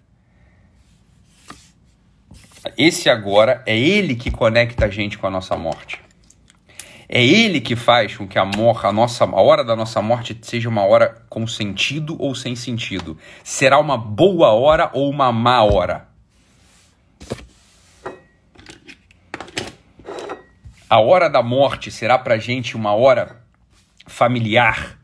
esse 2.79 3.11
agora 3.11 3.63
é 3.67 3.79
ele 3.79 4.15
que 4.15 4.31
conecta 4.31 4.87
a 4.87 4.89
gente 4.89 5.19
com 5.19 5.27
a 5.27 5.31
nossa 5.31 5.55
morte. 5.57 6.01
É 7.07 7.23
ele 7.23 7.61
que 7.61 7.77
faz 7.77 8.17
com 8.17 8.27
que 8.27 8.39
a, 8.39 8.45
mor 8.45 8.85
a, 8.87 8.93
nossa, 8.93 9.25
a 9.25 9.41
hora 9.41 9.63
da 9.63 9.77
nossa 9.77 10.01
morte 10.01 10.37
seja 10.41 10.69
uma 10.69 10.83
hora 10.83 11.23
com 11.29 11.47
sentido 11.47 12.17
ou 12.19 12.35
sem 12.35 12.57
sentido. 12.57 13.19
Será 13.43 13.79
uma 13.79 13.99
boa 13.99 14.53
hora 14.53 14.91
ou 14.95 15.11
uma 15.11 15.31
má 15.31 15.63
hora. 15.63 16.09
A 20.89 21.01
hora 21.01 21.29
da 21.29 21.43
morte 21.43 21.91
será 21.91 22.19
para 22.19 22.39
gente 22.39 22.77
uma 22.77 22.95
hora 22.95 23.45
familiar, 24.07 24.99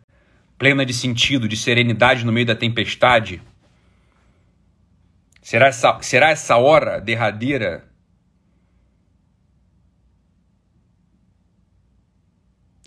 plena 0.60 0.84
de 0.84 0.92
sentido, 0.92 1.48
de 1.48 1.56
serenidade 1.56 2.22
no 2.22 2.30
meio 2.30 2.44
da 2.44 2.54
tempestade. 2.54 3.40
Será 5.40 5.68
essa, 5.68 5.98
será 6.02 6.28
essa 6.28 6.58
hora 6.58 7.00
derradeira 7.00 7.88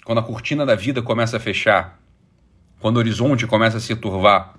quando 0.05 0.19
a 0.19 0.23
cortina 0.23 0.67
da 0.67 0.75
vida 0.75 1.01
começa 1.01 1.37
a 1.37 1.39
fechar, 1.39 1.99
quando 2.79 2.97
o 2.97 2.99
horizonte 2.99 3.47
começa 3.47 3.77
a 3.77 3.79
se 3.79 3.95
turvar. 3.95 4.53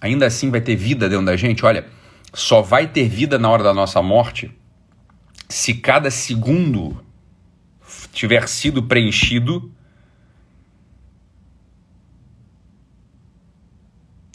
Ainda 0.00 0.24
assim 0.24 0.50
vai 0.50 0.62
ter 0.62 0.74
vida 0.74 1.06
dentro 1.06 1.26
da 1.26 1.36
gente? 1.36 1.66
Olha, 1.66 1.86
só 2.34 2.60
vai 2.60 2.88
ter 2.88 3.08
vida 3.08 3.38
na 3.38 3.48
hora 3.48 3.62
da 3.62 3.72
nossa 3.72 4.02
morte 4.02 4.52
se 5.54 5.74
cada 5.74 6.10
segundo 6.10 7.00
tiver 8.12 8.48
sido 8.48 8.82
preenchido 8.82 9.72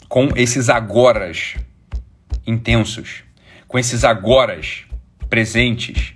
com 0.08 0.30
esses 0.34 0.70
agoras 0.70 1.56
intensos, 2.46 3.22
com 3.68 3.78
esses 3.78 4.02
agoras 4.02 4.86
presentes. 5.28 6.14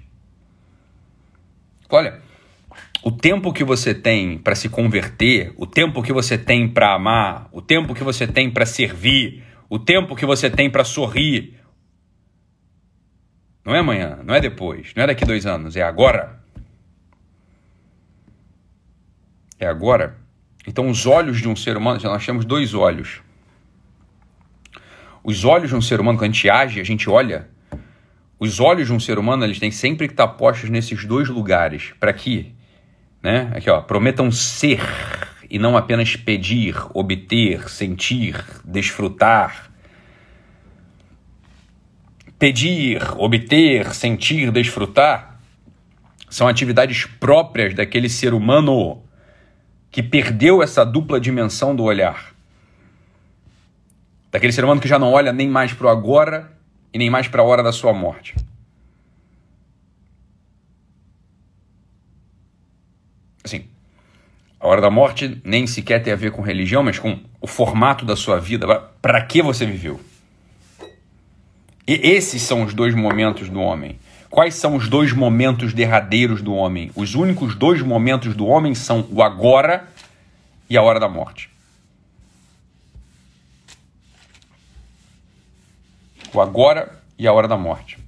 Olha, 1.90 2.23
o 3.03 3.12
tempo 3.12 3.53
que 3.53 3.62
você 3.62 3.95
tem 3.95 4.38
para 4.38 4.55
se 4.55 4.71
converter, 4.71 5.53
o 5.59 5.67
tempo 5.67 6.03
que 6.03 6.14
você 6.14 6.38
tem 6.38 6.67
para 6.67 6.95
amar, 6.95 7.51
o 7.53 7.61
tempo 7.61 7.95
que 7.95 8.03
você 8.03 8.27
tem 8.27 8.51
para 8.51 8.64
servir, 8.64 9.45
o 9.69 9.79
tempo 9.79 10.17
que 10.17 10.25
você 10.25 10.49
tem 10.49 10.71
para 10.71 10.83
sorrir, 10.83 11.61
não 13.64 13.74
é 13.74 13.79
amanhã, 13.79 14.18
não 14.24 14.35
é 14.35 14.40
depois, 14.40 14.92
não 14.94 15.05
é 15.05 15.07
daqui 15.07 15.24
dois 15.24 15.46
anos, 15.46 15.77
é 15.77 15.83
agora. 15.83 16.40
É 19.59 19.66
agora. 19.66 20.16
Então, 20.66 20.88
os 20.88 21.07
olhos 21.07 21.40
de 21.40 21.48
um 21.48 21.57
ser 21.57 21.77
humano, 21.77 22.00
nós 22.03 22.24
temos 22.24 22.44
dois 22.44 22.74
olhos. 22.74 23.22
Os 25.22 25.44
olhos 25.44 25.70
de 25.70 25.77
um 25.77 25.81
ser 25.81 26.00
humano, 26.00 26.18
quando 26.18 26.31
a 26.31 26.33
gente 26.33 26.50
age, 26.50 26.81
a 26.81 26.85
gente 26.85 27.09
olha, 27.09 27.48
os 28.38 28.61
olhos 28.61 28.88
de 28.88 28.92
um 28.92 29.00
ser 29.00 29.18
humano, 29.18 29.44
eles 29.44 29.59
têm 29.59 29.70
sempre 29.70 30.07
que 30.07 30.12
estar 30.12 30.29
postos 30.29 30.68
nesses 30.68 31.05
dois 31.05 31.29
lugares, 31.29 31.94
para 31.98 32.12
que, 32.12 32.55
né? 33.22 33.50
Aqui, 33.55 33.70
ó, 33.70 33.81
prometam 33.81 34.31
ser 34.31 34.81
e 35.48 35.59
não 35.59 35.77
apenas 35.77 36.16
pedir, 36.16 36.77
obter, 36.92 37.68
sentir, 37.68 38.44
desfrutar. 38.64 39.70
Pedir, 42.45 43.03
obter, 43.17 43.95
sentir, 43.95 44.51
desfrutar 44.51 45.41
são 46.29 46.47
atividades 46.47 47.07
próprias 47.07 47.73
daquele 47.73 48.07
ser 48.07 48.35
humano 48.35 49.03
que 49.91 50.03
perdeu 50.03 50.63
essa 50.63 50.85
dupla 50.85 51.19
dimensão 51.19 51.75
do 51.75 51.85
olhar. 51.85 52.35
Daquele 54.31 54.53
ser 54.53 54.63
humano 54.63 54.79
que 54.79 54.87
já 54.87 54.99
não 54.99 55.11
olha 55.11 55.33
nem 55.33 55.49
mais 55.49 55.73
para 55.73 55.87
o 55.87 55.89
agora 55.89 56.53
e 56.93 56.99
nem 56.99 57.09
mais 57.09 57.27
para 57.27 57.41
a 57.41 57.45
hora 57.47 57.63
da 57.63 57.73
sua 57.73 57.95
morte. 57.95 58.37
Assim, 63.43 63.65
a 64.61 64.69
hora 64.69 64.83
da 64.83 64.91
morte 64.91 65.41
nem 65.43 65.67
sequer 65.67 66.03
tem 66.03 66.13
a 66.13 66.17
ver 66.17 66.31
com 66.31 66.43
religião, 66.43 66.83
mas 66.83 66.99
com 66.99 67.19
o 67.41 67.47
formato 67.47 68.05
da 68.05 68.15
sua 68.15 68.39
vida. 68.39 68.67
Para 69.01 69.25
que 69.25 69.41
você 69.41 69.65
viveu? 69.65 69.99
E 71.87 71.92
esses 71.92 72.42
são 72.42 72.62
os 72.62 72.73
dois 72.73 72.94
momentos 72.94 73.49
do 73.49 73.61
homem. 73.61 73.99
Quais 74.31 74.55
são 74.55 74.75
os 74.75 74.88
dois 74.88 75.12
momentos 75.12 75.73
derradeiros 75.73 76.42
do 76.42 76.55
homem? 76.55 76.90
Os 76.94 77.14
únicos 77.14 77.55
dois 77.55 77.83
momentos 77.83 78.35
do 78.35 78.47
homem 78.47 78.75
são 78.75 79.07
o 79.11 79.23
agora 79.23 79.88
e 80.68 80.77
a 80.77 80.83
hora 80.83 80.99
da 80.99 81.09
morte. 81.09 81.55
o 86.35 86.40
agora 86.40 87.01
e 87.18 87.27
a 87.27 87.33
hora 87.33 87.47
da 87.47 87.57
morte. 87.57 87.99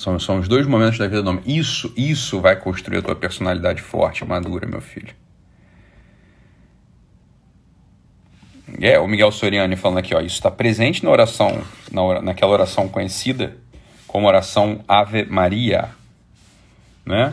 São, 0.00 0.18
são 0.18 0.38
os 0.38 0.48
dois 0.48 0.66
momentos 0.66 0.98
da 0.98 1.06
vida 1.06 1.22
do 1.22 1.28
homem. 1.28 1.42
Isso, 1.44 1.92
isso 1.94 2.40
vai 2.40 2.56
construir 2.56 2.96
a 2.96 3.02
tua 3.02 3.14
personalidade 3.14 3.82
forte, 3.82 4.24
madura, 4.24 4.66
meu 4.66 4.80
filho. 4.80 5.14
É, 8.80 8.98
o 8.98 9.06
Miguel 9.06 9.30
Soriani 9.30 9.76
falando 9.76 9.98
aqui, 9.98 10.14
ó, 10.14 10.20
isso 10.20 10.36
está 10.36 10.50
presente 10.50 11.04
na 11.04 11.10
oração, 11.10 11.62
na, 11.92 12.22
naquela 12.22 12.50
oração 12.50 12.88
conhecida 12.88 13.58
como 14.06 14.26
oração 14.26 14.82
Ave 14.88 15.26
Maria, 15.26 15.90
né? 17.04 17.30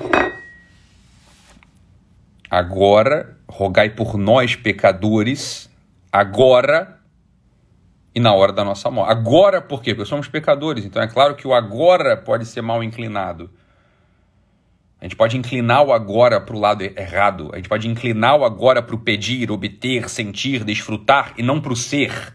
Agora, 2.52 3.38
rogai 3.48 3.92
por 3.92 4.18
nós 4.18 4.58
pecadores, 4.58 5.70
agora 6.12 6.97
e 8.18 8.20
na 8.20 8.34
hora 8.34 8.52
da 8.52 8.64
nossa 8.64 8.90
morte. 8.90 9.12
Agora 9.12 9.62
por 9.62 9.80
quê? 9.80 9.94
Porque 9.94 10.10
somos 10.10 10.28
pecadores, 10.28 10.84
então 10.84 11.00
é 11.00 11.08
claro 11.08 11.36
que 11.36 11.48
o 11.48 11.54
agora 11.54 12.18
pode 12.18 12.48
ser 12.48 12.64
mal 12.64 12.84
inclinado. 12.84 13.48
A 15.00 15.06
gente 15.06 15.16
pode 15.16 15.38
inclinar 15.38 15.84
o 15.84 15.94
agora 15.94 16.42
para 16.42 16.56
o 16.56 16.60
lado 16.60 16.82
errado. 16.82 17.52
A 17.54 17.58
gente 17.58 17.70
pode 17.70 17.88
inclinar 17.88 18.36
o 18.36 18.44
agora 18.44 18.82
para 18.82 18.96
o 18.96 18.98
pedir, 18.98 19.52
obter, 19.52 20.10
sentir, 20.10 20.64
desfrutar 20.64 21.36
e 21.38 21.44
não 21.44 21.62
para 21.62 21.72
o 21.72 21.76
ser. 21.76 22.34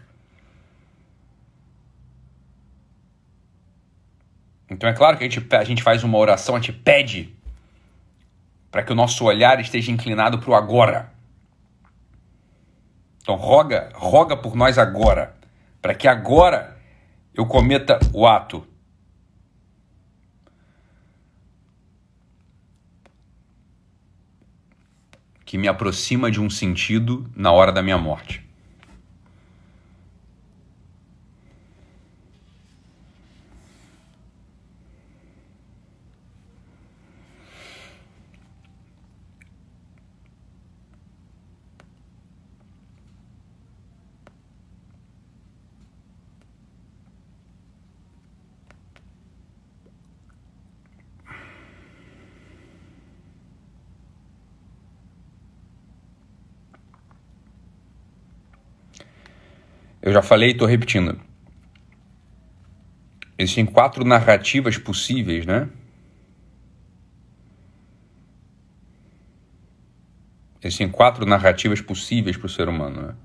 Então 4.69 4.89
é 4.89 4.93
claro 4.93 5.17
que 5.17 5.25
a 5.25 5.29
gente, 5.29 5.45
a 5.53 5.63
gente 5.65 5.83
faz 5.83 6.01
uma 6.05 6.17
oração, 6.17 6.55
a 6.55 6.59
gente 6.59 6.71
pede 6.71 7.35
para 8.71 8.83
que 8.83 8.93
o 8.93 8.95
nosso 8.95 9.25
olhar 9.25 9.59
esteja 9.59 9.91
inclinado 9.91 10.39
para 10.39 10.49
o 10.49 10.55
agora. 10.55 11.11
Então 13.21 13.35
roga, 13.35 13.91
roga 13.93 14.37
por 14.37 14.55
nós 14.55 14.77
agora, 14.77 15.42
para 15.83 15.93
que 15.93 16.07
agora 16.07 16.77
eu 17.35 17.45
cometa 17.45 17.99
o 18.13 18.25
ato. 18.25 18.65
Que 25.43 25.57
me 25.57 25.67
aproxima 25.67 26.31
de 26.31 26.39
um 26.39 26.49
sentido 26.49 27.29
na 27.35 27.51
hora 27.51 27.69
da 27.69 27.83
minha 27.83 27.97
morte. 27.97 28.41
Já 60.13 60.21
falei 60.21 60.49
e 60.49 60.51
estou 60.51 60.67
repetindo. 60.67 61.19
Existem 63.37 63.65
quatro 63.65 64.05
narrativas 64.05 64.77
possíveis, 64.77 65.45
né? 65.45 65.67
Existem 70.61 70.87
quatro 70.87 71.25
narrativas 71.25 71.81
possíveis 71.81 72.37
para 72.37 72.45
o 72.45 72.49
ser 72.49 72.69
humano. 72.69 73.01
Né? 73.01 73.15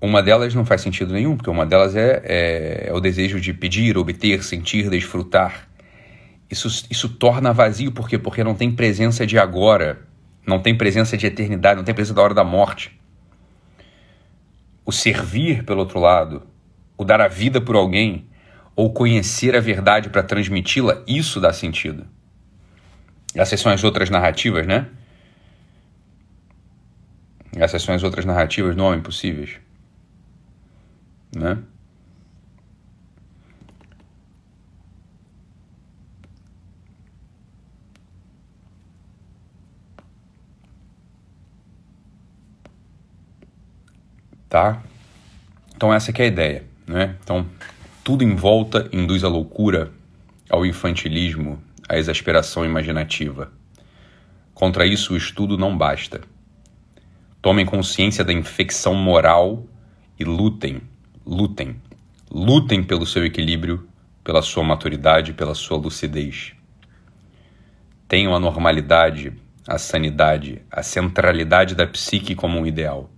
Uma 0.00 0.20
delas 0.20 0.52
não 0.54 0.64
faz 0.64 0.80
sentido 0.80 1.12
nenhum, 1.12 1.36
porque 1.36 1.50
uma 1.50 1.64
delas 1.64 1.94
é, 1.94 2.22
é, 2.24 2.88
é 2.88 2.92
o 2.92 2.98
desejo 2.98 3.40
de 3.40 3.52
pedir, 3.52 3.96
obter, 3.96 4.42
sentir, 4.42 4.90
desfrutar. 4.90 5.68
Isso, 6.50 6.86
isso 6.90 7.08
torna 7.08 7.52
vazio, 7.52 7.92
por 7.92 8.08
quê? 8.08 8.18
Porque 8.18 8.42
não 8.42 8.54
tem 8.54 8.70
presença 8.70 9.24
de 9.24 9.38
agora, 9.38 10.00
não 10.44 10.60
tem 10.60 10.76
presença 10.76 11.16
de 11.16 11.26
eternidade, 11.26 11.76
não 11.76 11.84
tem 11.84 11.94
presença 11.94 12.14
da 12.14 12.22
hora 12.22 12.34
da 12.34 12.42
morte 12.42 12.97
o 14.88 14.92
servir 14.92 15.64
pelo 15.64 15.80
outro 15.80 16.00
lado, 16.00 16.46
o 16.96 17.04
dar 17.04 17.20
a 17.20 17.28
vida 17.28 17.60
por 17.60 17.76
alguém, 17.76 18.26
ou 18.74 18.90
conhecer 18.90 19.54
a 19.54 19.60
verdade 19.60 20.08
para 20.08 20.22
transmiti-la, 20.22 21.02
isso 21.06 21.38
dá 21.38 21.52
sentido. 21.52 22.06
Essas 23.34 23.60
são 23.60 23.70
as 23.70 23.84
outras 23.84 24.08
narrativas, 24.08 24.66
né? 24.66 24.88
Essas 27.54 27.82
são 27.82 27.94
as 27.94 28.02
outras 28.02 28.24
narrativas 28.24 28.74
não 28.74 28.94
impossíveis. 28.94 29.58
Né? 31.36 31.58
Tá? 44.48 44.82
Então 45.76 45.92
essa 45.92 46.10
é 46.10 46.22
a 46.22 46.26
ideia, 46.26 46.64
né? 46.86 47.16
Então 47.22 47.46
tudo 48.02 48.24
em 48.24 48.34
volta 48.34 48.88
induz 48.92 49.22
à 49.22 49.28
loucura, 49.28 49.92
ao 50.48 50.64
infantilismo, 50.64 51.62
à 51.88 51.98
exasperação 51.98 52.64
imaginativa. 52.64 53.52
Contra 54.54 54.86
isso 54.86 55.14
o 55.14 55.16
estudo 55.16 55.56
não 55.56 55.76
basta. 55.76 56.20
Tomem 57.40 57.64
consciência 57.64 58.24
da 58.24 58.32
infecção 58.32 58.94
moral 58.94 59.64
e 60.18 60.24
lutem, 60.24 60.80
lutem, 61.24 61.76
lutem 62.30 62.82
pelo 62.82 63.06
seu 63.06 63.24
equilíbrio, 63.24 63.86
pela 64.24 64.42
sua 64.42 64.64
maturidade, 64.64 65.32
pela 65.32 65.54
sua 65.54 65.76
lucidez. 65.76 66.52
Tenham 68.08 68.34
a 68.34 68.40
normalidade, 68.40 69.32
a 69.66 69.78
sanidade, 69.78 70.62
a 70.70 70.82
centralidade 70.82 71.74
da 71.74 71.86
psique 71.86 72.34
como 72.34 72.58
um 72.58 72.66
ideal. 72.66 73.10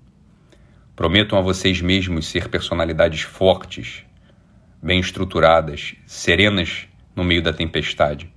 Prometam 1.01 1.39
a 1.39 1.41
vocês 1.41 1.81
mesmos 1.81 2.27
ser 2.27 2.51
personalidades 2.51 3.23
fortes, 3.23 4.05
bem 4.83 5.01
estruturadas, 5.01 5.95
serenas 6.05 6.87
no 7.17 7.25
meio 7.25 7.43
da 7.43 7.55
tempestade, 7.55 8.31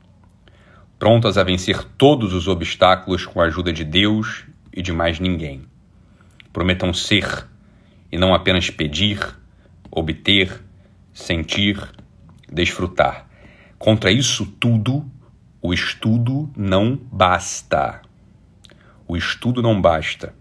prontas 0.98 1.38
a 1.38 1.44
vencer 1.44 1.84
todos 1.98 2.32
os 2.32 2.48
obstáculos 2.48 3.26
com 3.26 3.42
a 3.42 3.48
ajuda 3.48 3.74
de 3.74 3.84
Deus 3.84 4.46
e 4.72 4.82
de 4.82 4.94
mais 4.94 5.20
ninguém. 5.20 5.66
Prometam 6.54 6.94
ser 6.94 7.46
e 8.10 8.18
não 8.18 8.34
apenas 8.34 8.70
pedir, 8.70 9.20
obter, 9.92 10.64
sentir, 11.14 11.78
desfrutar. 12.50 13.28
Contra 13.78 14.10
isso 14.10 14.46
tudo, 14.46 15.06
o 15.62 15.74
estudo 15.74 16.50
não 16.56 16.96
basta. 17.12 18.02
O 19.06 19.18
estudo 19.18 19.62
não 19.62 19.82
basta. 19.82 20.34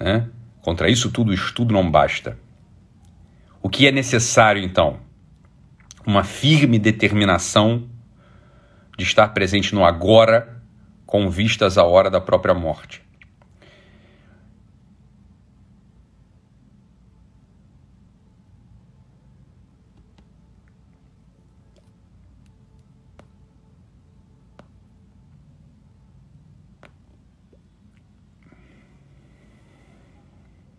Né? 0.00 0.26
Contra 0.62 0.88
isso 0.88 1.10
tudo, 1.10 1.30
o 1.30 1.34
estudo 1.34 1.74
não 1.74 1.88
basta. 1.90 2.38
O 3.62 3.68
que 3.68 3.86
é 3.86 3.92
necessário, 3.92 4.62
então? 4.62 4.98
Uma 6.06 6.24
firme 6.24 6.78
determinação 6.78 7.88
de 8.96 9.04
estar 9.04 9.28
presente 9.28 9.74
no 9.74 9.84
agora, 9.84 10.62
com 11.04 11.28
vistas 11.28 11.76
à 11.76 11.84
hora 11.84 12.10
da 12.10 12.20
própria 12.20 12.54
morte. 12.54 13.02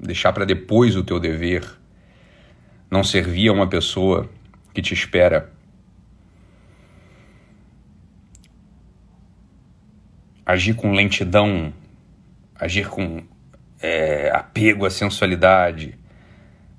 Deixar 0.02 0.34
para 0.34 0.46
depois 0.46 0.96
o 0.96 1.04
teu 1.04 1.20
dever, 1.20 1.64
não 2.90 3.04
servir 3.04 3.50
a 3.50 3.54
uma 3.54 3.68
pessoa 3.68 4.30
que 4.74 4.82
te 4.82 4.94
espera. 4.94 5.52
Agir 10.46 10.74
com 10.74 10.92
lentidão, 10.92 11.72
agir 12.56 12.90
com 12.90 13.24
é, 13.80 14.32
apego 14.34 14.86
à 14.86 14.90
sensualidade, 14.90 15.98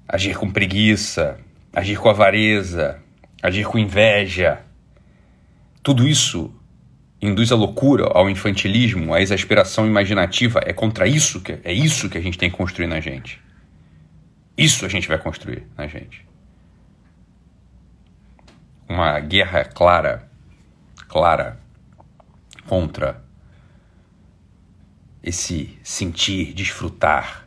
agir 0.07 0.37
com 0.37 0.51
preguiça, 0.51 1.39
agir 1.73 1.99
com 1.99 2.11
avareza, 2.11 3.01
agir 3.43 3.65
com 3.65 3.79
inveja. 3.79 4.61
Tudo 5.83 6.07
isso 6.07 6.53
induz 7.23 7.53
à 7.53 7.55
loucura, 7.55 8.11
ao 8.13 8.29
infantilismo, 8.29 9.15
à 9.15 9.21
exasperação 9.23 9.87
imaginativa. 9.87 10.61
É 10.65 10.73
contra 10.73 11.07
isso 11.07 11.41
que 11.41 11.61
é 11.63 11.73
isso 11.73 12.11
que 12.11 12.19
a 12.19 12.21
gente 12.21 12.37
tem 12.37 12.51
que 12.51 12.57
construir 12.57 12.89
na 12.89 13.01
gente. 13.01 13.41
Isso 14.59 14.85
a 14.85 14.89
gente 14.89 15.07
vai 15.07 15.19
construir 15.19 15.63
na 15.79 15.87
gente. 15.87 16.27
Uma 18.89 19.21
guerra 19.21 19.65
clara, 19.65 20.29
clara 21.09 21.59
contra 22.67 23.23
esse 25.23 25.79
sentir, 25.83 26.53
desfrutar, 26.53 27.47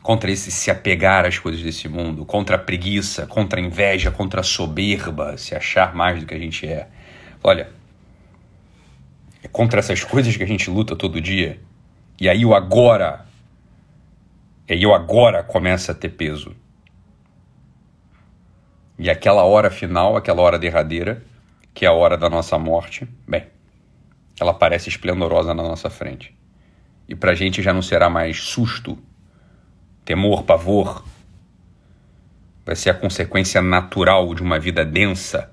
contra 0.00 0.30
esse 0.30 0.50
se 0.50 0.70
apegar 0.70 1.26
às 1.26 1.38
coisas 1.38 1.60
desse 1.60 1.88
mundo, 1.88 2.24
contra 2.24 2.56
a 2.56 2.58
preguiça, 2.58 3.26
contra 3.26 3.58
a 3.58 3.62
inveja, 3.62 4.10
contra 4.10 4.40
a 4.40 4.44
soberba, 4.44 5.36
se 5.36 5.54
achar 5.54 5.94
mais 5.94 6.20
do 6.20 6.26
que 6.26 6.34
a 6.34 6.38
gente 6.38 6.66
é. 6.66 6.88
Olha, 7.42 7.68
é 9.44 9.48
contra 9.48 9.78
essas 9.78 10.02
coisas 10.02 10.34
que 10.34 10.42
a 10.42 10.46
gente 10.46 10.70
luta 10.70 10.96
todo 10.96 11.20
dia. 11.20 11.60
E 12.18 12.30
aí 12.30 12.46
o 12.46 12.54
agora, 12.54 13.26
e 14.66 14.72
aí 14.72 14.86
o 14.86 14.94
agora 14.94 15.42
começa 15.42 15.92
a 15.92 15.94
ter 15.94 16.08
peso. 16.08 16.56
E 18.98 19.10
aquela 19.10 19.44
hora 19.44 19.70
final, 19.70 20.16
aquela 20.16 20.40
hora 20.40 20.58
derradeira, 20.58 21.22
que 21.74 21.84
é 21.84 21.88
a 21.88 21.92
hora 21.92 22.16
da 22.16 22.30
nossa 22.30 22.58
morte, 22.58 23.06
bem, 23.28 23.44
ela 24.40 24.54
parece 24.54 24.88
esplendorosa 24.88 25.52
na 25.52 25.62
nossa 25.62 25.90
frente. 25.90 26.34
E 27.06 27.14
pra 27.14 27.34
gente 27.34 27.60
já 27.60 27.74
não 27.74 27.82
será 27.82 28.08
mais 28.08 28.40
susto, 28.40 28.96
temor, 30.06 30.44
pavor. 30.44 31.04
Vai 32.64 32.76
ser 32.76 32.88
a 32.88 32.94
consequência 32.94 33.60
natural 33.60 34.34
de 34.34 34.42
uma 34.42 34.58
vida 34.58 34.86
densa, 34.86 35.52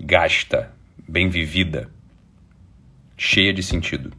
gasta, 0.00 0.72
bem 1.06 1.28
vivida 1.28 1.93
cheia 3.24 3.54
de 3.54 3.62
sentido. 3.62 4.12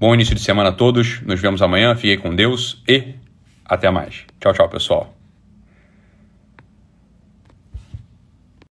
Bom 0.00 0.14
início 0.14 0.34
de 0.34 0.40
semana 0.40 0.70
a 0.70 0.72
todos. 0.72 1.20
Nos 1.20 1.40
vemos 1.40 1.60
amanhã. 1.60 1.94
Fiquem 1.94 2.18
com 2.18 2.34
Deus 2.34 2.82
e 2.88 3.14
até 3.64 3.90
mais. 3.90 4.24
Tchau, 4.40 4.52
tchau, 4.54 4.68
pessoal. 4.68 5.23